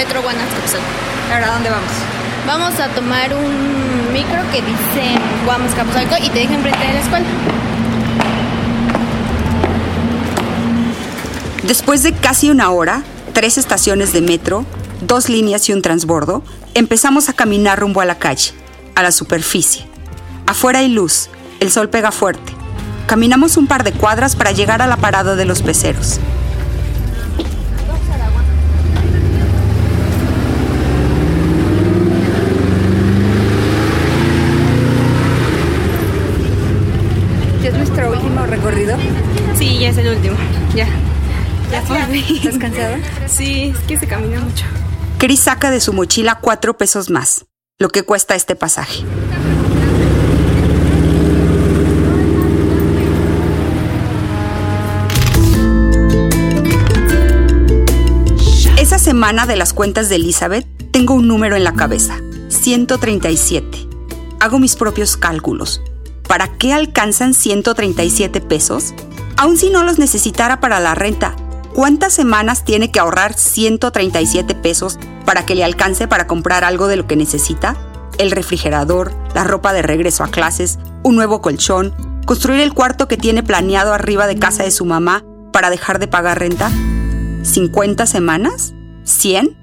Metro 0.00 0.22
Guanax 0.22 0.50
¿Ahora 1.30 1.52
dónde 1.52 1.68
vamos? 1.68 1.92
Vamos 2.46 2.80
a 2.80 2.88
tomar 2.88 3.34
un 3.34 4.12
micro 4.14 4.40
que 4.50 4.62
dice 4.62 5.20
Guamas 5.44 5.74
Capuzalco 5.74 6.16
y 6.24 6.30
te 6.30 6.38
deja 6.38 6.54
enfrente 6.54 6.86
de 6.86 6.94
la 6.94 7.00
escuela. 7.00 7.26
Después 11.62 12.02
de 12.02 12.12
casi 12.12 12.50
una 12.50 12.70
hora, 12.70 13.02
tres 13.32 13.58
estaciones 13.58 14.12
de 14.12 14.22
metro, 14.22 14.64
dos 15.02 15.28
líneas 15.28 15.68
y 15.68 15.72
un 15.72 15.82
transbordo, 15.82 16.42
empezamos 16.74 17.28
a 17.28 17.32
caminar 17.32 17.78
rumbo 17.78 18.00
a 18.00 18.06
la 18.06 18.18
calle, 18.18 18.52
a 18.94 19.02
la 19.02 19.12
superficie. 19.12 19.86
Afuera 20.46 20.78
hay 20.78 20.88
luz, 20.88 21.28
el 21.60 21.70
sol 21.70 21.90
pega 21.90 22.12
fuerte. 22.12 22.52
Caminamos 23.06 23.56
un 23.56 23.66
par 23.66 23.84
de 23.84 23.92
cuadras 23.92 24.36
para 24.36 24.52
llegar 24.52 24.82
a 24.82 24.86
la 24.86 24.96
parada 24.96 25.36
de 25.36 25.44
los 25.44 25.62
peceros. 25.62 26.18
Sí, 39.56 39.78
ya 39.78 39.90
es 39.90 39.98
el 39.98 40.08
último. 40.08 40.36
Ya. 40.74 40.88
Ya. 41.70 41.78
¿Estás 41.78 42.58
cansada? 42.58 42.98
Sí, 43.28 43.72
es 43.74 43.78
que 43.86 43.98
se 43.98 44.06
camina 44.08 44.40
mucho. 44.40 44.64
Chris 45.18 45.40
saca 45.40 45.70
de 45.70 45.80
su 45.80 45.92
mochila 45.92 46.38
cuatro 46.40 46.76
pesos 46.76 47.10
más, 47.10 47.44
lo 47.78 47.90
que 47.90 48.02
cuesta 48.02 48.34
este 48.34 48.56
pasaje. 48.56 49.04
Esa 58.78 58.98
semana 58.98 59.46
de 59.46 59.56
las 59.56 59.72
cuentas 59.72 60.08
de 60.08 60.16
Elizabeth 60.16 60.66
tengo 60.90 61.14
un 61.14 61.28
número 61.28 61.54
en 61.54 61.62
la 61.62 61.74
cabeza, 61.74 62.18
137. 62.48 63.86
Hago 64.40 64.58
mis 64.58 64.74
propios 64.74 65.16
cálculos. 65.16 65.82
¿Para 66.26 66.48
qué 66.48 66.72
alcanzan 66.72 67.34
137 67.34 68.40
pesos? 68.40 68.94
Aun 69.36 69.56
si 69.58 69.70
no 69.70 69.84
los 69.84 69.98
necesitara 69.98 70.60
para 70.60 70.80
la 70.80 70.94
renta, 70.94 71.36
¿cuántas 71.74 72.12
semanas 72.12 72.64
tiene 72.64 72.90
que 72.90 73.00
ahorrar 73.00 73.34
137 73.34 74.54
pesos 74.54 74.98
para 75.24 75.46
que 75.46 75.54
le 75.54 75.64
alcance 75.64 76.08
para 76.08 76.26
comprar 76.26 76.64
algo 76.64 76.86
de 76.86 76.96
lo 76.96 77.06
que 77.06 77.16
necesita? 77.16 77.76
El 78.18 78.30
refrigerador, 78.30 79.12
la 79.34 79.44
ropa 79.44 79.72
de 79.72 79.82
regreso 79.82 80.24
a 80.24 80.28
clases, 80.28 80.78
un 81.02 81.16
nuevo 81.16 81.40
colchón, 81.40 81.94
construir 82.26 82.60
el 82.60 82.74
cuarto 82.74 83.08
que 83.08 83.16
tiene 83.16 83.42
planeado 83.42 83.92
arriba 83.92 84.26
de 84.26 84.38
casa 84.38 84.62
de 84.62 84.70
su 84.70 84.84
mamá 84.84 85.24
para 85.52 85.70
dejar 85.70 85.98
de 85.98 86.08
pagar 86.08 86.38
renta. 86.38 86.70
¿50 87.42 88.06
semanas? 88.06 88.72
¿100? 89.04 89.56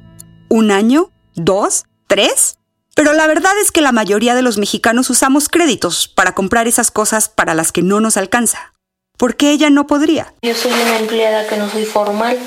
¿Un 0.50 0.72
año? 0.72 1.12
¿Dos? 1.36 1.86
¿Tres? 2.08 2.58
Pero 2.96 3.14
la 3.14 3.28
verdad 3.28 3.54
es 3.62 3.72
que 3.72 3.82
la 3.82 3.92
mayoría 3.92 4.34
de 4.34 4.42
los 4.42 4.58
mexicanos 4.58 5.10
usamos 5.12 5.50
créditos 5.50 6.08
para 6.08 6.34
comprar 6.34 6.68
esas 6.68 6.90
cosas 6.90 7.30
para 7.30 7.54
las 7.54 7.72
que 7.72 7.84
no 7.84 8.02
nos 8.02 8.18
alcanza. 8.18 8.74
¿Por 9.18 9.36
qué 9.36 9.50
ella 9.50 9.72
no 9.72 9.88
podría? 9.88 10.32
Yo 10.44 10.54
soy 10.54 10.72
una 10.72 11.00
empleada 11.00 11.48
que 11.48 11.58
no 11.58 11.70
soy 11.70 11.86
formal, 11.86 12.38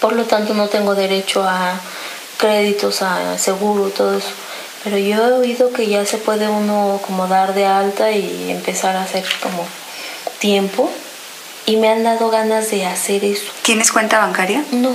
por 0.00 0.12
lo 0.12 0.24
tanto 0.24 0.54
no 0.54 0.68
tengo 0.68 0.96
derecho 0.96 1.44
a 1.44 1.80
créditos, 2.36 3.02
a 3.02 3.38
seguro, 3.38 3.90
todo 3.90 4.18
eso. 4.18 4.30
Pero 4.82 4.98
yo 4.98 5.14
he 5.14 5.32
oído 5.32 5.72
que 5.72 5.86
ya 5.86 6.04
se 6.04 6.18
puede 6.18 6.48
uno 6.48 7.00
como 7.06 7.28
dar 7.28 7.54
de 7.54 7.66
alta 7.66 8.10
y 8.10 8.50
empezar 8.50 8.96
a 8.96 9.04
hacer 9.04 9.24
como 9.40 9.64
tiempo. 10.40 10.90
Y 11.64 11.76
me 11.76 11.88
han 11.88 12.02
dado 12.02 12.28
ganas 12.30 12.68
de 12.72 12.84
hacer 12.84 13.24
eso. 13.24 13.52
¿Tienes 13.62 13.92
cuenta 13.92 14.18
bancaria? 14.18 14.64
No. 14.72 14.90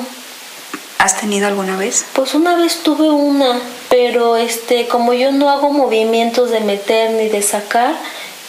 ¿Has 0.97 1.17
tenido 1.17 1.47
alguna 1.47 1.77
vez? 1.77 2.05
Pues 2.11 2.33
una 2.33 2.57
vez 2.57 2.83
tuve 2.83 3.09
una, 3.09 3.61
pero 3.89 4.35
este, 4.35 4.89
como 4.89 5.13
yo 5.13 5.31
no 5.31 5.49
hago 5.49 5.71
movimientos 5.71 6.51
de 6.51 6.59
meter 6.59 7.11
ni 7.11 7.29
de 7.29 7.41
sacar, 7.41 7.95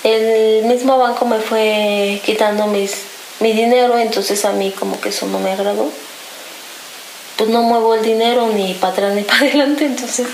el 0.04 0.64
mismo 0.64 0.98
banco 0.98 1.24
me 1.24 1.38
fue 1.38 2.20
quitando 2.24 2.66
mis, 2.66 2.94
mi 3.40 3.52
dinero, 3.52 3.98
entonces 3.98 4.44
a 4.44 4.52
mí 4.52 4.72
como 4.78 5.00
que 5.00 5.10
eso 5.10 5.26
no 5.26 5.38
me 5.38 5.52
agradó. 5.52 5.90
Pues 7.36 7.50
no 7.50 7.62
muevo 7.62 7.94
el 7.94 8.02
dinero 8.02 8.48
ni 8.48 8.74
para 8.74 8.92
atrás 8.92 9.14
ni 9.14 9.22
para 9.22 9.40
adelante, 9.40 9.86
entonces 9.86 10.26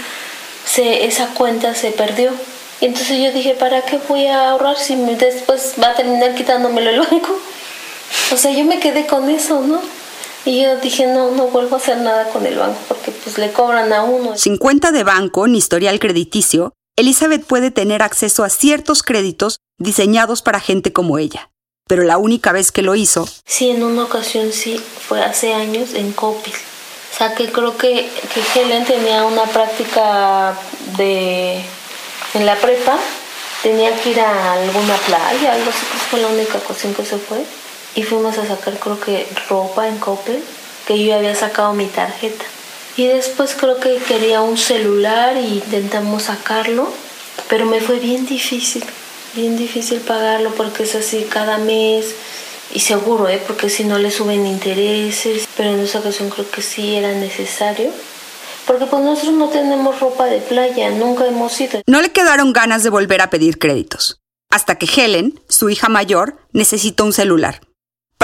se, 0.65 1.07
esa 1.07 1.29
cuenta 1.29 1.75
se 1.75 1.91
perdió. 1.91 2.33
Y 2.81 2.87
entonces 2.87 3.19
yo 3.23 3.33
dije, 3.33 3.55
¿para 3.55 3.83
qué 3.83 3.99
voy 4.09 4.27
a 4.27 4.51
ahorrar 4.51 4.77
si 4.77 4.97
después 4.97 5.75
va 5.83 5.91
a 5.91 5.95
terminar 5.95 6.35
quitándomelo 6.35 6.91
el 6.91 7.01
banco? 7.01 7.39
O 8.33 8.37
sea, 8.37 8.53
yo 8.53 8.65
me 8.65 8.79
quedé 8.79 9.07
con 9.07 9.29
eso, 9.29 9.61
¿no? 9.61 9.81
Y 10.45 10.63
yo 10.63 10.77
dije, 10.77 11.07
no, 11.07 11.31
no 11.31 11.49
vuelvo 11.49 11.77
a 11.77 11.79
hacer 11.79 11.99
nada 11.99 12.29
con 12.29 12.47
el 12.47 12.57
banco 12.57 12.79
porque 12.87 13.11
pues 13.11 13.39
le 13.39 13.51
cobran 13.53 13.93
a 13.93 14.03
uno. 14.03 14.37
Sin 14.37 14.59
cuenta 14.59 14.93
de 14.93 15.03
banco 15.03 15.49
ni 15.49 15.59
historial 15.59 15.99
crediticio, 15.99 16.75
Elizabeth 16.97 17.45
puede 17.45 17.73
tener 17.73 18.03
acceso 18.03 18.45
a 18.45 18.51
ciertos 18.51 19.03
créditos 19.03 19.59
diseñados 19.79 20.43
para 20.43 20.61
gente 20.61 20.93
como 20.93 21.19
ella. 21.19 21.51
pero 21.87 22.03
la 22.03 22.17
única 22.17 22.51
vez 22.53 22.73
que 22.73 22.81
lo 22.81 22.95
hizo... 22.95 23.29
Sí, 23.45 23.69
en 23.69 23.83
una 23.83 24.05
ocasión 24.05 24.53
sí, 24.53 24.79
fue 24.79 25.23
hace 25.23 25.53
años 25.53 25.93
en 25.93 26.13
Copil. 26.13 26.55
O 27.13 27.17
sea, 27.17 27.35
que 27.35 27.53
creo 27.53 27.77
que, 27.77 28.09
que 28.33 28.61
Helen 28.61 28.87
tenía 28.87 29.25
una 29.25 29.45
práctica 29.45 30.59
de... 30.97 31.63
en 32.33 32.47
la 32.47 32.57
prepa, 32.57 32.99
tenía 33.63 33.95
que 34.01 34.13
ir 34.13 34.21
a 34.21 34.55
alguna 34.55 34.97
playa, 34.97 35.53
algo 35.53 35.69
así, 35.69 35.85
que 35.93 35.99
fue 36.11 36.21
la 36.21 36.29
única 36.29 36.57
ocasión 36.57 36.95
que 36.95 37.05
se 37.05 37.19
fue. 37.19 37.45
Y 37.95 38.03
fuimos 38.03 38.39
a 38.39 38.47
sacar, 38.47 38.79
creo 38.79 38.99
que, 38.99 39.29
ropa 39.49 39.87
en 39.87 39.99
Coppel, 39.99 40.43
que 40.87 41.05
yo 41.05 41.15
había 41.15 41.35
sacado 41.35 41.75
mi 41.75 41.87
tarjeta. 41.87 42.47
Y 42.97 43.09
después 43.09 43.57
creo 43.59 43.81
que 43.81 43.97
quería 43.97 44.41
un 44.41 44.57
celular 44.57 45.37
y 45.37 45.55
intentamos 45.55 46.25
sacarlo, 46.25 46.93
pero 47.49 47.67
me 47.67 47.81
fue 47.81 47.99
bien 47.99 48.25
difícil, 48.25 48.85
bien 49.35 49.57
difícil 49.57 50.01
pagarlo 50.01 50.55
porque 50.55 50.85
es 50.85 50.95
así 50.95 51.27
cada 51.29 51.59
mes 51.59 52.15
y 52.73 52.81
seguro, 52.81 53.29
¿eh? 53.29 53.43
porque 53.45 53.69
si 53.69 53.85
no 53.85 53.99
le 53.99 54.11
suben 54.11 54.47
intereses, 54.47 55.49
pero 55.57 55.71
en 55.71 55.81
esa 55.81 55.99
ocasión 55.99 56.31
creo 56.31 56.49
que 56.49 56.63
sí 56.63 56.95
era 56.95 57.13
necesario. 57.13 57.91
Porque 58.67 58.87
pues 58.87 59.03
nosotros 59.03 59.35
no 59.35 59.49
tenemos 59.49 60.01
ropa 60.01 60.25
de 60.25 60.41
playa, 60.41 60.91
nunca 60.91 61.27
hemos 61.27 61.61
ido. 61.61 61.83
No 61.87 62.01
le 62.01 62.13
quedaron 62.13 62.53
ganas 62.53 62.83
de 62.83 62.91
volver 62.91 63.21
a 63.21 63.29
pedir 63.29 63.59
créditos, 63.59 64.21
hasta 64.51 64.77
que 64.77 64.87
Helen, 64.87 65.39
su 65.49 65.69
hija 65.69 65.89
mayor, 65.89 66.39
necesitó 66.53 67.05
un 67.05 67.13
celular. 67.13 67.61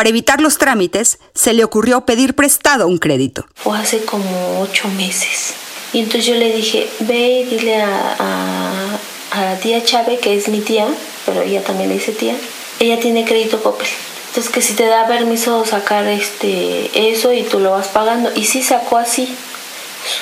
Para 0.01 0.09
evitar 0.09 0.41
los 0.41 0.57
trámites, 0.57 1.19
se 1.35 1.53
le 1.53 1.63
ocurrió 1.63 2.07
pedir 2.07 2.35
prestado 2.35 2.89
un 2.89 2.97
crédito. 2.97 3.45
Fue 3.55 3.77
hace 3.77 4.03
como 4.03 4.63
ocho 4.63 4.89
meses. 4.97 5.53
Y 5.93 5.99
entonces 5.99 6.25
yo 6.25 6.37
le 6.37 6.55
dije, 6.55 6.89
ve 7.01 7.41
y 7.41 7.45
dile 7.45 7.83
a, 7.83 8.97
a, 9.31 9.45
la 9.45 9.59
tía 9.59 9.85
Chávez, 9.85 10.19
que 10.21 10.35
es 10.35 10.49
mi 10.49 10.61
tía, 10.61 10.87
pero 11.27 11.43
ella 11.43 11.63
también 11.63 11.91
le 11.91 11.97
dice 11.97 12.13
tía, 12.13 12.35
ella 12.79 12.99
tiene 12.99 13.27
crédito 13.27 13.63
Coppel. 13.63 13.89
Entonces 14.29 14.51
que 14.51 14.63
si 14.63 14.73
te 14.73 14.87
da 14.87 15.07
permiso 15.07 15.67
sacar 15.67 16.07
este 16.07 17.11
eso 17.11 17.35
y 17.35 17.43
tú 17.43 17.59
lo 17.59 17.73
vas 17.73 17.89
pagando. 17.89 18.31
Y 18.35 18.47
sí 18.47 18.63
sacó 18.63 18.97
así 18.97 19.29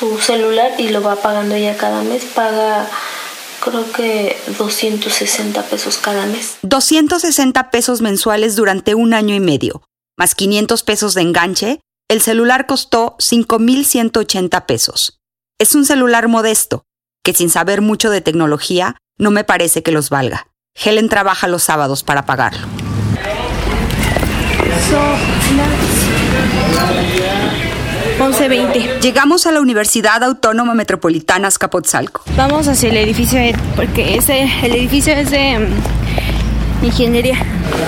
su 0.00 0.18
celular 0.18 0.72
y 0.78 0.88
lo 0.88 1.02
va 1.02 1.22
pagando 1.22 1.54
ella 1.54 1.76
cada 1.76 2.02
mes. 2.02 2.24
Paga 2.24 2.90
creo 3.62 3.90
que 3.92 4.36
260 4.58 5.62
pesos 5.64 5.98
cada 5.98 6.26
mes. 6.26 6.58
260 6.62 7.70
pesos 7.70 8.00
mensuales 8.00 8.56
durante 8.56 8.94
un 8.94 9.14
año 9.14 9.34
y 9.34 9.40
medio, 9.40 9.82
más 10.16 10.34
500 10.34 10.82
pesos 10.82 11.14
de 11.14 11.22
enganche, 11.22 11.80
el 12.08 12.20
celular 12.20 12.66
costó 12.66 13.16
5.180 13.18 14.66
pesos. 14.66 15.18
Es 15.58 15.74
un 15.74 15.84
celular 15.84 16.28
modesto, 16.28 16.84
que 17.22 17.34
sin 17.34 17.50
saber 17.50 17.82
mucho 17.82 18.10
de 18.10 18.20
tecnología, 18.20 18.96
no 19.18 19.30
me 19.30 19.44
parece 19.44 19.82
que 19.82 19.92
los 19.92 20.08
valga. 20.08 20.46
Helen 20.74 21.08
trabaja 21.08 21.48
los 21.48 21.64
sábados 21.64 22.02
para 22.02 22.24
pagarlo. 22.24 22.66
11.20. 28.28 29.00
Llegamos 29.00 29.46
a 29.46 29.52
la 29.52 29.60
Universidad 29.62 30.22
Autónoma 30.22 30.74
Metropolitana 30.74 31.48
Azcapotzalco. 31.48 32.22
Vamos 32.36 32.68
hacia 32.68 32.90
el 32.90 32.98
edificio, 32.98 33.40
porque 33.74 34.16
ese, 34.16 34.42
el 34.62 34.74
edificio 34.74 35.14
es 35.14 35.30
de 35.30 35.58
mm, 35.58 36.84
ingeniería. 36.84 37.38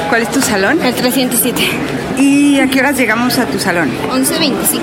¿Cuál 0.08 0.22
es 0.22 0.30
tu 0.30 0.40
salón? 0.40 0.80
El 0.82 0.94
307. 0.94 1.62
¿Y 2.16 2.58
a 2.58 2.68
qué 2.68 2.80
horas 2.80 2.96
llegamos 2.96 3.38
a 3.38 3.44
tu 3.44 3.58
salón? 3.58 3.90
11.25. 4.10 4.80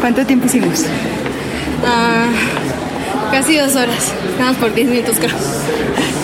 ¿Cuánto 0.00 0.24
tiempo 0.24 0.46
hicimos? 0.46 0.86
Ah, 1.84 2.30
casi 3.30 3.58
dos 3.58 3.76
horas. 3.76 4.14
Nada 4.38 4.54
por 4.54 4.72
10 4.72 4.88
minutos, 4.88 5.16
creo. 5.18 5.36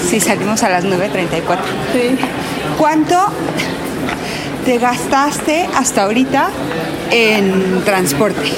Sí, 0.09 0.21
salimos 0.21 0.63
a 0.63 0.71
las 0.71 0.85
9.34. 0.87 1.59
Sí. 1.93 2.17
¿Cuánto 2.79 3.31
te 4.67 4.79
gastaste 4.79 5.69
hasta 5.77 6.03
ahorita 6.03 6.51
en 7.13 7.85
transporte? 7.85 8.53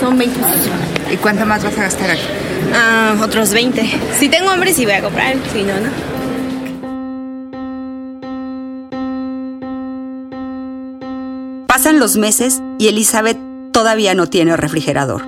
Son 0.00 0.16
20 0.16 0.40
¿Y 1.12 1.16
cuánto 1.18 1.44
más 1.44 1.62
vas 1.62 1.76
a 1.76 1.82
gastar 1.82 2.10
aquí? 2.10 2.22
Ah, 2.74 3.14
otros 3.22 3.52
20. 3.52 3.86
Si 4.18 4.30
tengo 4.30 4.48
hambre, 4.48 4.72
sí 4.72 4.84
voy 4.84 4.94
a 4.94 5.02
comprar. 5.02 5.36
Si 5.52 5.62
no, 5.62 5.74
no. 5.78 5.90
Pasan 11.66 11.98
los 11.98 12.16
meses 12.16 12.62
y 12.78 12.88
Elizabeth 12.88 13.38
todavía 13.72 14.14
no 14.14 14.26
tiene 14.26 14.56
refrigerador. 14.56 15.26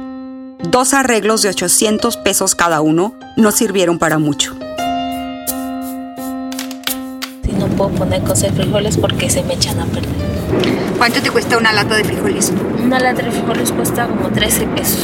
Dos 0.62 0.94
arreglos 0.94 1.42
de 1.42 1.50
800 1.50 2.16
pesos 2.16 2.54
cada 2.54 2.80
uno 2.80 3.14
no 3.36 3.52
sirvieron 3.52 3.98
para 3.98 4.18
mucho. 4.18 4.56
Puedo 7.80 7.94
poner 7.94 8.22
cocer 8.22 8.52
frijoles 8.52 8.98
porque 8.98 9.30
se 9.30 9.42
me 9.42 9.54
echan 9.54 9.80
a 9.80 9.86
perder. 9.86 10.10
¿Cuánto 10.98 11.22
te 11.22 11.30
cuesta 11.30 11.56
una 11.56 11.72
lata 11.72 11.96
de 11.96 12.04
frijoles? 12.04 12.52
Una 12.78 12.98
lata 12.98 13.22
de 13.22 13.30
frijoles 13.30 13.72
cuesta 13.72 14.06
como 14.06 14.28
13 14.28 14.66
pesos. 14.66 15.00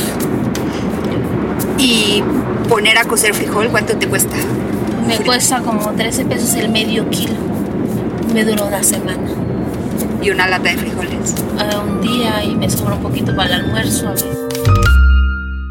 ¿Y 1.78 2.22
poner 2.68 2.98
a 2.98 3.04
cocer 3.04 3.32
frijol 3.32 3.68
cuánto 3.70 3.96
te 3.96 4.06
cuesta? 4.06 4.36
Me 5.06 5.16
cuesta 5.20 5.60
como 5.60 5.90
13 5.90 6.26
pesos 6.26 6.52
el 6.56 6.68
medio 6.68 7.08
kilo. 7.08 7.32
Me 8.34 8.44
dura 8.44 8.64
una 8.64 8.82
semana. 8.82 9.30
¿Y 10.20 10.28
una 10.28 10.46
lata 10.46 10.68
de 10.68 10.76
frijoles? 10.76 11.34
Ah, 11.58 11.78
un 11.82 12.02
día 12.02 12.44
y 12.44 12.56
me 12.56 12.68
sobra 12.68 12.96
un 12.96 13.00
poquito 13.00 13.34
para 13.34 13.56
el 13.56 13.64
almuerzo. 13.64 14.12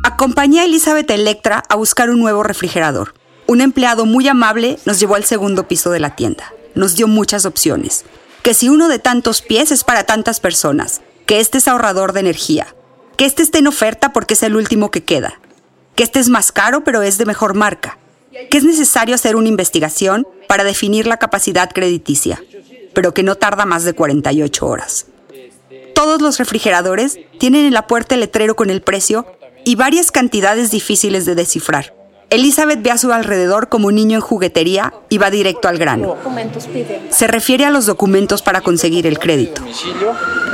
Acompañé 0.03 0.61
a 0.61 0.65
Elizabeth 0.65 1.11
Electra 1.11 1.63
a 1.69 1.75
buscar 1.75 2.09
un 2.09 2.19
nuevo 2.19 2.41
refrigerador. 2.41 3.13
Un 3.45 3.61
empleado 3.61 4.07
muy 4.07 4.27
amable 4.27 4.79
nos 4.85 4.99
llevó 4.99 5.13
al 5.13 5.23
segundo 5.23 5.67
piso 5.67 5.91
de 5.91 5.99
la 5.99 6.15
tienda. 6.15 6.54
Nos 6.75 6.95
dio 6.95 7.07
muchas 7.07 7.45
opciones. 7.45 8.05
Que 8.43 8.53
si 8.53 8.69
uno 8.69 8.87
de 8.87 8.99
tantos 8.99 9.41
pies 9.41 9.71
es 9.71 9.83
para 9.83 10.03
tantas 10.03 10.39
personas, 10.39 11.01
que 11.25 11.39
este 11.39 11.57
es 11.57 11.67
ahorrador 11.67 12.13
de 12.13 12.19
energía, 12.19 12.67
que 13.17 13.25
este 13.25 13.41
esté 13.41 13.59
en 13.59 13.67
oferta 13.67 14.13
porque 14.13 14.35
es 14.35 14.43
el 14.43 14.55
último 14.55 14.91
que 14.91 15.03
queda, 15.03 15.39
que 15.95 16.03
este 16.03 16.19
es 16.19 16.29
más 16.29 16.51
caro 16.51 16.83
pero 16.83 17.01
es 17.01 17.17
de 17.17 17.25
mejor 17.25 17.53
marca, 17.53 17.97
que 18.51 18.57
es 18.57 18.63
necesario 18.63 19.15
hacer 19.15 19.35
una 19.35 19.47
investigación 19.47 20.27
para 20.47 20.63
definir 20.63 21.07
la 21.07 21.17
capacidad 21.17 21.71
crediticia, 21.71 22.43
pero 22.93 23.13
que 23.13 23.23
no 23.23 23.35
tarda 23.35 23.65
más 23.65 23.83
de 23.83 23.93
48 23.93 24.67
horas. 24.67 25.07
Todos 25.95 26.21
los 26.21 26.37
refrigeradores 26.37 27.17
tienen 27.39 27.65
en 27.65 27.73
la 27.73 27.87
puerta 27.87 28.15
el 28.15 28.21
letrero 28.21 28.55
con 28.55 28.69
el 28.69 28.81
precio 28.81 29.25
y 29.63 29.75
varias 29.75 30.11
cantidades 30.11 30.69
difíciles 30.69 31.25
de 31.25 31.35
descifrar. 31.35 31.94
Elizabeth 32.29 32.81
ve 32.81 32.91
a 32.91 32.97
su 32.97 33.11
alrededor 33.11 33.69
como 33.69 33.87
un 33.87 33.95
niño 33.95 34.15
en 34.15 34.21
juguetería 34.21 34.93
y 35.09 35.17
va 35.17 35.29
directo 35.29 35.67
al 35.67 35.77
grano. 35.77 36.15
Se 37.09 37.27
refiere 37.27 37.65
a 37.65 37.69
los 37.69 37.85
documentos 37.85 38.41
para 38.41 38.61
conseguir 38.61 39.07
el 39.07 39.19
crédito. 39.19 39.61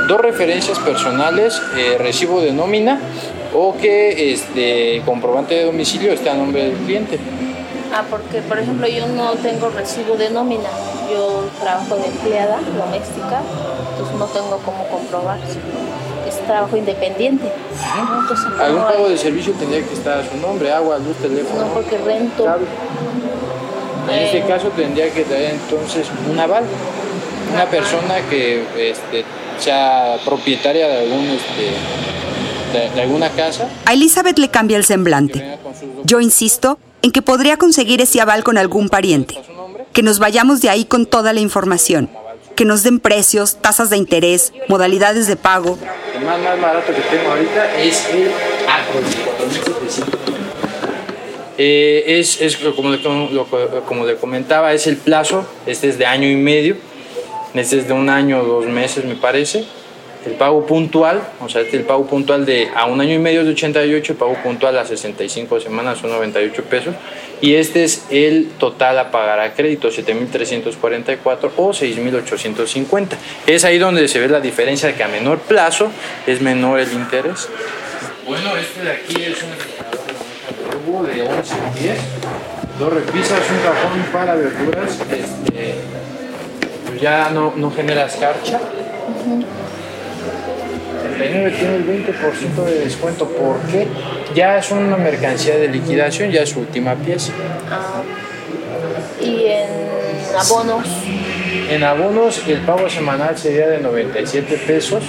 dos 0.08 0.20
referencias 0.20 0.78
personales, 0.80 1.62
eh, 1.76 1.96
recibo 1.98 2.40
de 2.40 2.52
nómina 2.52 3.00
o 3.54 3.76
que 3.76 4.32
este 4.32 5.02
comprobante 5.06 5.54
de 5.54 5.64
domicilio 5.64 6.12
esté 6.12 6.30
a 6.30 6.34
nombre 6.34 6.64
del 6.64 6.76
cliente. 6.78 7.18
Ah, 7.94 8.04
porque 8.08 8.40
por 8.40 8.58
ejemplo 8.58 8.86
yo 8.88 9.06
no 9.06 9.32
tengo 9.34 9.68
recibo 9.70 10.16
de 10.16 10.30
nómina. 10.30 10.68
Yo 11.12 11.44
trabajo 11.60 11.96
de 11.96 12.06
empleada 12.06 12.58
doméstica, 12.76 13.42
entonces 13.92 14.16
no 14.18 14.26
tengo 14.26 14.58
cómo 14.64 14.86
comprobar. 14.88 15.38
Es 16.28 16.44
trabajo 16.46 16.76
independiente. 16.76 17.44
¿no? 17.96 18.20
Entonces, 18.20 18.46
no 18.56 18.62
Algún 18.62 18.82
pago 18.82 19.08
de 19.08 19.18
servicio 19.18 19.52
tendría 19.54 19.82
que 19.86 19.94
estar 19.94 20.18
a 20.18 20.24
su 20.30 20.36
nombre, 20.38 20.72
agua, 20.72 20.98
luz, 20.98 21.16
teléfono. 21.16 21.62
No, 21.66 21.74
porque 21.74 21.98
rento. 21.98 22.44
cable. 22.44 22.66
En 24.10 24.18
este 24.18 24.38
Eh. 24.38 24.44
caso 24.48 24.68
tendría 24.76 25.10
que 25.12 25.22
traer 25.24 25.52
entonces 25.54 26.06
un 26.30 26.38
aval, 26.38 26.64
una 27.54 27.66
persona 27.66 28.20
que 28.28 28.62
este, 28.90 29.24
sea 29.58 30.16
propietaria 30.24 30.88
de 30.88 30.98
algún 31.04 31.26
este, 31.26 32.78
de, 32.78 32.90
de 32.94 33.02
alguna 33.02 33.28
casa. 33.30 33.68
A 33.84 33.92
Elizabeth 33.92 34.38
le 34.38 34.48
cambia 34.48 34.76
el 34.76 34.84
semblante. 34.84 35.58
Yo 36.04 36.20
insisto 36.20 36.78
en 37.02 37.12
que 37.12 37.22
podría 37.22 37.56
conseguir 37.58 38.00
ese 38.00 38.20
aval 38.20 38.42
con 38.44 38.58
algún 38.58 38.88
pariente. 38.88 39.38
Que 39.92 40.02
nos 40.02 40.18
vayamos 40.18 40.60
de 40.62 40.70
ahí 40.70 40.84
con 40.84 41.06
toda 41.06 41.32
la 41.32 41.40
información. 41.40 42.08
Que 42.56 42.64
nos 42.64 42.82
den 42.82 43.00
precios, 43.00 43.56
tasas 43.56 43.90
de 43.90 43.96
interés, 43.96 44.52
modalidades 44.68 45.26
de 45.26 45.36
pago. 45.36 45.78
El 46.16 46.24
más, 46.24 46.38
más 46.40 46.60
barato 46.60 46.92
que 46.92 47.00
tengo 47.02 47.30
ahorita 47.30 47.80
es 47.80 48.08
el 48.10 48.30
Acro, 48.68 49.00
4700. 49.00 50.20
Eh, 51.58 52.18
es, 52.18 52.40
es 52.40 52.56
como, 52.56 52.90
le, 52.90 53.00
como 53.02 54.06
le 54.06 54.16
comentaba, 54.16 54.72
es 54.72 54.86
el 54.86 54.96
plazo, 54.96 55.46
este 55.66 55.88
es 55.88 55.98
de 55.98 56.06
año 56.06 56.28
y 56.28 56.36
medio, 56.36 56.76
este 57.54 57.78
es 57.78 57.88
de 57.88 57.92
un 57.92 58.08
año 58.08 58.40
o 58.40 58.44
dos 58.44 58.66
meses 58.66 59.04
me 59.04 59.14
parece. 59.14 59.64
El 60.24 60.34
pago 60.34 60.64
puntual, 60.66 61.20
o 61.40 61.48
sea, 61.48 61.62
este 61.62 61.76
el 61.76 61.84
pago 61.84 62.06
puntual 62.06 62.46
de 62.46 62.70
a 62.74 62.86
un 62.86 63.00
año 63.00 63.14
y 63.14 63.18
medio 63.18 63.40
es 63.40 63.46
de 63.46 63.52
88, 63.52 64.12
el 64.12 64.18
pago 64.18 64.34
puntual 64.42 64.78
a 64.78 64.84
65 64.84 65.60
semanas 65.60 65.98
son 65.98 66.10
98 66.10 66.64
pesos. 66.64 66.94
Y 67.40 67.56
este 67.56 67.82
es 67.82 68.04
el 68.10 68.50
total 68.58 69.00
a 69.00 69.10
pagar 69.10 69.40
a 69.40 69.52
crédito, 69.52 69.88
7.344 69.88 71.50
o 71.56 71.70
6.850. 71.70 73.08
Es 73.48 73.64
ahí 73.64 73.78
donde 73.78 74.06
se 74.06 74.20
ve 74.20 74.28
la 74.28 74.40
diferencia 74.40 74.88
de 74.88 74.94
que 74.94 75.02
a 75.02 75.08
menor 75.08 75.40
plazo 75.40 75.90
es 76.26 76.40
menor 76.40 76.78
el 76.78 76.92
interés. 76.92 77.48
Bueno, 78.24 78.56
este 78.56 78.84
de 78.84 78.92
aquí 78.92 79.22
es 79.22 79.42
un 79.42 79.50
de 81.00 81.22
11 81.22 81.54
pies, 81.78 81.98
dos 82.78 82.92
repisas, 82.92 83.40
un 83.50 83.58
cajón 83.62 84.02
para 84.12 84.34
verduras, 84.34 84.98
este, 85.10 85.74
pues 86.86 87.00
ya 87.00 87.30
no, 87.30 87.54
no 87.56 87.70
genera 87.70 88.06
escarcha. 88.06 88.60
39 91.02 91.50
tiene 91.58 91.76
el 91.76 91.86
20% 91.86 92.64
de 92.64 92.80
descuento 92.80 93.28
porque 93.28 93.86
ya 94.34 94.58
es 94.58 94.70
una 94.70 94.96
mercancía 94.96 95.56
de 95.56 95.68
liquidación, 95.68 96.30
ya 96.30 96.42
es 96.42 96.50
su 96.50 96.60
última 96.60 96.94
pieza. 96.94 97.32
Ah, 97.70 98.02
y 99.20 99.46
en 99.46 99.70
abonos. 100.36 100.86
En 101.70 101.84
abonos 101.84 102.42
el 102.46 102.60
pago 102.60 102.88
semanal 102.88 103.38
sería 103.38 103.68
de 103.68 103.78
97 103.80 104.58
pesos 104.66 105.04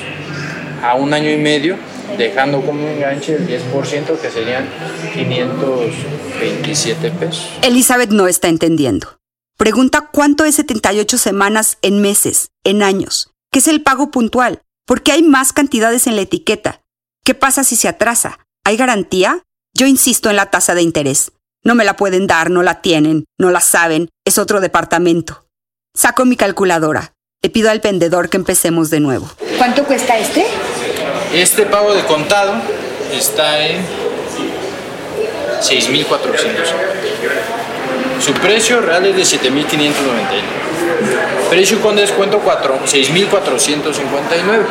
a 0.81 0.95
un 0.95 1.13
año 1.13 1.29
y 1.29 1.37
medio, 1.37 1.77
dejando 2.17 2.61
como 2.61 2.87
enganche 2.87 3.35
el 3.35 3.47
10% 3.47 4.17
que 4.19 4.29
serían 4.29 4.67
527 5.13 7.11
pesos. 7.11 7.49
Elizabeth 7.61 8.09
no 8.09 8.27
está 8.27 8.49
entendiendo. 8.49 9.17
Pregunta 9.57 10.09
cuánto 10.11 10.45
es 10.45 10.55
78 10.55 11.17
semanas 11.17 11.77
en 11.81 12.01
meses, 12.01 12.49
en 12.63 12.83
años. 12.83 13.31
¿Qué 13.51 13.59
es 13.59 13.67
el 13.67 13.81
pago 13.81 14.11
puntual? 14.11 14.61
¿Por 14.85 15.01
qué 15.01 15.13
hay 15.13 15.23
más 15.23 15.53
cantidades 15.53 16.07
en 16.07 16.17
la 16.17 16.23
etiqueta? 16.23 16.81
¿Qué 17.23 17.33
pasa 17.33 17.63
si 17.63 17.77
se 17.77 17.87
atrasa? 17.87 18.39
¿Hay 18.65 18.75
garantía? 18.75 19.41
Yo 19.73 19.87
insisto 19.87 20.29
en 20.29 20.35
la 20.35 20.51
tasa 20.51 20.75
de 20.75 20.81
interés. 20.81 21.31
No 21.63 21.73
me 21.73 21.85
la 21.85 21.95
pueden 21.95 22.27
dar, 22.27 22.49
no 22.49 22.63
la 22.63 22.81
tienen, 22.81 23.23
no 23.39 23.49
la 23.49 23.61
saben, 23.61 24.09
es 24.25 24.37
otro 24.37 24.59
departamento. 24.59 25.45
Saco 25.95 26.25
mi 26.25 26.35
calculadora. 26.35 27.13
Le 27.41 27.49
pido 27.49 27.71
al 27.71 27.79
vendedor 27.79 28.29
que 28.29 28.35
empecemos 28.35 28.89
de 28.89 28.99
nuevo. 28.99 29.29
¿Cuánto 29.57 29.85
cuesta 29.85 30.17
este? 30.17 30.45
Este 31.33 31.65
pago 31.65 31.93
de 31.93 32.03
contado 32.05 32.55
está 33.13 33.65
en 33.65 33.85
6.400. 35.61 36.07
Su 38.19 38.33
precio 38.33 38.81
real 38.81 39.05
es 39.05 39.15
de 39.15 39.21
7.591. 39.21 39.53
Precio 41.49 41.81
con 41.81 41.95
descuento 41.95 42.39
6.459. 42.41 44.65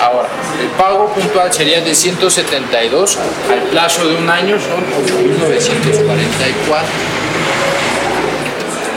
Ahora, 0.00 0.28
el 0.60 0.68
pago 0.78 1.08
puntual 1.08 1.52
sería 1.52 1.80
de 1.80 1.92
172, 1.94 3.18
al 3.50 3.62
plazo 3.70 4.06
de 4.08 4.16
un 4.16 4.28
año 4.28 4.58
son 4.58 4.84
8.944. 5.04 6.82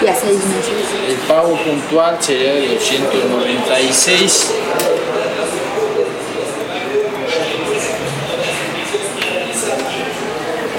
Y 0.02 0.08
a 0.08 0.16
seis 0.16 0.40
meses. 0.46 0.72
El 1.10 1.18
pago 1.28 1.62
puntual 1.64 2.18
sería 2.20 2.54
de 2.54 2.76
296. 2.76 4.54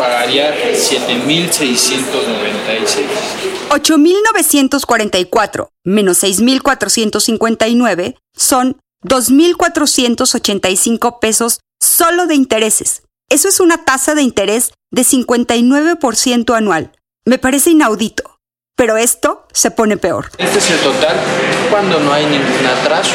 Pagaría 0.00 0.56
7.696. 0.72 3.04
8.944 3.68 5.68
menos 5.84 6.22
6.459 6.22 8.16
son 8.34 8.80
2.485 9.04 11.18
pesos 11.20 11.60
solo 11.78 12.26
de 12.26 12.34
intereses. 12.34 13.02
Eso 13.28 13.48
es 13.48 13.60
una 13.60 13.84
tasa 13.84 14.14
de 14.14 14.22
interés 14.22 14.72
de 14.90 15.02
59% 15.02 16.56
anual. 16.56 16.92
Me 17.26 17.36
parece 17.36 17.68
inaudito. 17.70 18.38
Pero 18.76 18.96
esto 18.96 19.46
se 19.52 19.70
pone 19.70 19.98
peor. 19.98 20.30
Este 20.38 20.60
es 20.60 20.70
el 20.70 20.80
total 20.80 21.16
cuando 21.70 22.00
no 22.00 22.10
hay 22.10 22.24
ningún 22.24 22.66
atraso. 22.66 23.12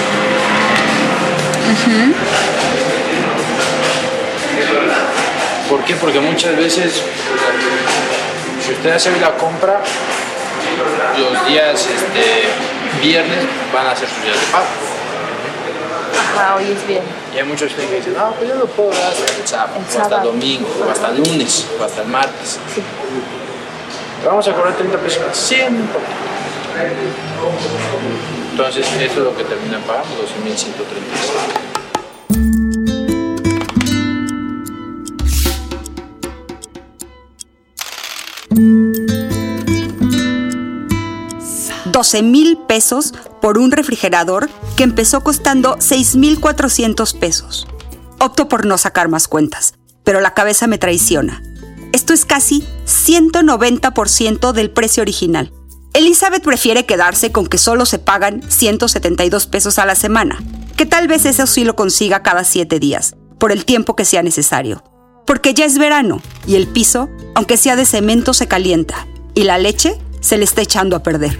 ¿Por 5.70 5.84
qué? 5.84 5.96
Porque 5.96 6.20
muchas 6.20 6.56
veces, 6.56 7.02
si 8.64 8.72
usted 8.72 8.92
hace 8.92 9.20
la 9.20 9.36
compra, 9.36 9.82
los 11.18 11.48
días 11.48 11.88
este, 11.88 12.44
viernes 13.02 13.46
van 13.74 13.88
a 13.88 13.96
ser 13.96 14.08
sus 14.08 14.24
días 14.24 14.40
de 14.40 14.46
pago. 14.52 14.66
Ajá, 16.38 16.56
hoy 16.56 16.72
es 16.72 16.88
bien. 16.88 17.02
Y 17.34 17.38
hay 17.38 17.44
muchos 17.44 17.74
que 17.74 17.82
dicen, 17.82 18.14
no, 18.14 18.32
pues 18.34 18.50
yo 18.50 18.56
lo 18.56 18.68
puedo 18.68 18.92
dar 18.92 19.12
hasta 19.12 19.34
el 19.34 19.48
sábado, 19.48 19.80
El 19.80 19.98
o 19.98 20.02
hasta 20.02 20.18
el 20.18 20.24
domingo, 20.24 20.68
o 20.86 20.92
hasta 20.92 21.10
el 21.10 21.18
lunes, 21.18 21.66
o 21.80 21.84
hasta 21.84 22.02
el 22.02 22.08
martes. 22.08 22.60
Te 24.22 24.28
vamos 24.28 24.48
a 24.48 24.54
cobrar 24.54 24.76
30 24.76 24.98
pesos 25.00 25.52
importa. 25.52 26.08
Entonces, 28.52 28.88
eso 28.88 29.04
es 29.04 29.18
lo 29.18 29.36
que 29.36 29.44
terminan 29.44 29.82
pagando, 29.82 30.16
12.136. 30.16 31.75
$12 41.96 42.24
mil 42.24 42.58
pesos 42.58 43.14
por 43.42 43.58
un 43.58 43.72
refrigerador 43.72 44.50
que 44.76 44.84
empezó 44.84 45.22
costando 45.22 45.78
6,400 45.80 47.14
pesos. 47.14 47.68
Opto 48.20 48.50
por 48.50 48.66
no 48.66 48.78
sacar 48.78 49.08
más 49.08 49.30
cuentas, 49.30 49.76
pero 50.04 50.20
la 50.20 50.34
cabeza 50.34 50.68
me 50.68 50.78
traiciona. 50.78 51.42
Esto 51.94 52.14
es 52.14 52.26
casi 52.26 52.68
190% 52.86 54.52
del 54.52 54.72
precio 54.72 55.04
original. 55.04 55.54
Elizabeth 55.94 56.44
prefiere 56.44 56.86
quedarse 56.86 57.32
con 57.32 57.48
que 57.48 57.58
solo 57.58 57.86
se 57.86 57.98
pagan 57.98 58.44
172 58.50 59.48
pesos 59.48 59.80
a 59.80 59.86
la 59.86 59.96
semana, 59.96 60.44
que 60.76 60.86
tal 60.86 61.08
vez 61.08 61.26
eso 61.26 61.48
sí 61.48 61.64
lo 61.64 61.78
consiga 61.78 62.24
cada 62.24 62.44
7 62.44 62.78
días, 62.78 63.16
por 63.40 63.54
el 63.54 63.64
tiempo 63.64 63.96
que 63.96 64.04
sea 64.04 64.22
necesario. 64.22 64.84
Porque 65.26 65.54
ya 65.54 65.64
es 65.64 65.78
verano 65.78 66.22
y 66.46 66.56
el 66.56 66.68
piso, 66.68 67.08
aunque 67.36 67.56
sea 67.56 67.78
de 67.78 67.86
cemento, 67.86 68.34
se 68.34 68.50
calienta 68.50 69.08
y 69.34 69.44
la 69.44 69.58
leche 69.58 69.98
se 70.20 70.38
le 70.38 70.44
está 70.44 70.62
echando 70.62 70.98
a 70.98 71.04
perder. 71.04 71.40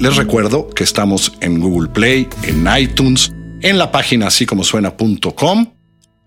Les 0.00 0.16
recuerdo 0.16 0.68
que 0.70 0.84
estamos 0.84 1.32
en 1.40 1.60
Google 1.60 1.88
Play, 1.88 2.28
en 2.42 2.66
iTunes, 2.78 3.32
en 3.62 3.78
la 3.78 3.90
página 3.90 4.26
así 4.26 4.44
como 4.44 4.64
suena.com 4.64 5.72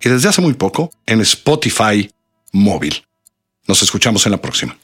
y 0.01 0.09
desde 0.09 0.29
hace 0.29 0.41
muy 0.41 0.53
poco 0.53 0.89
en 1.05 1.21
Spotify 1.21 2.09
móvil. 2.51 3.05
Nos 3.67 3.83
escuchamos 3.83 4.25
en 4.25 4.31
la 4.31 4.41
próxima. 4.41 4.77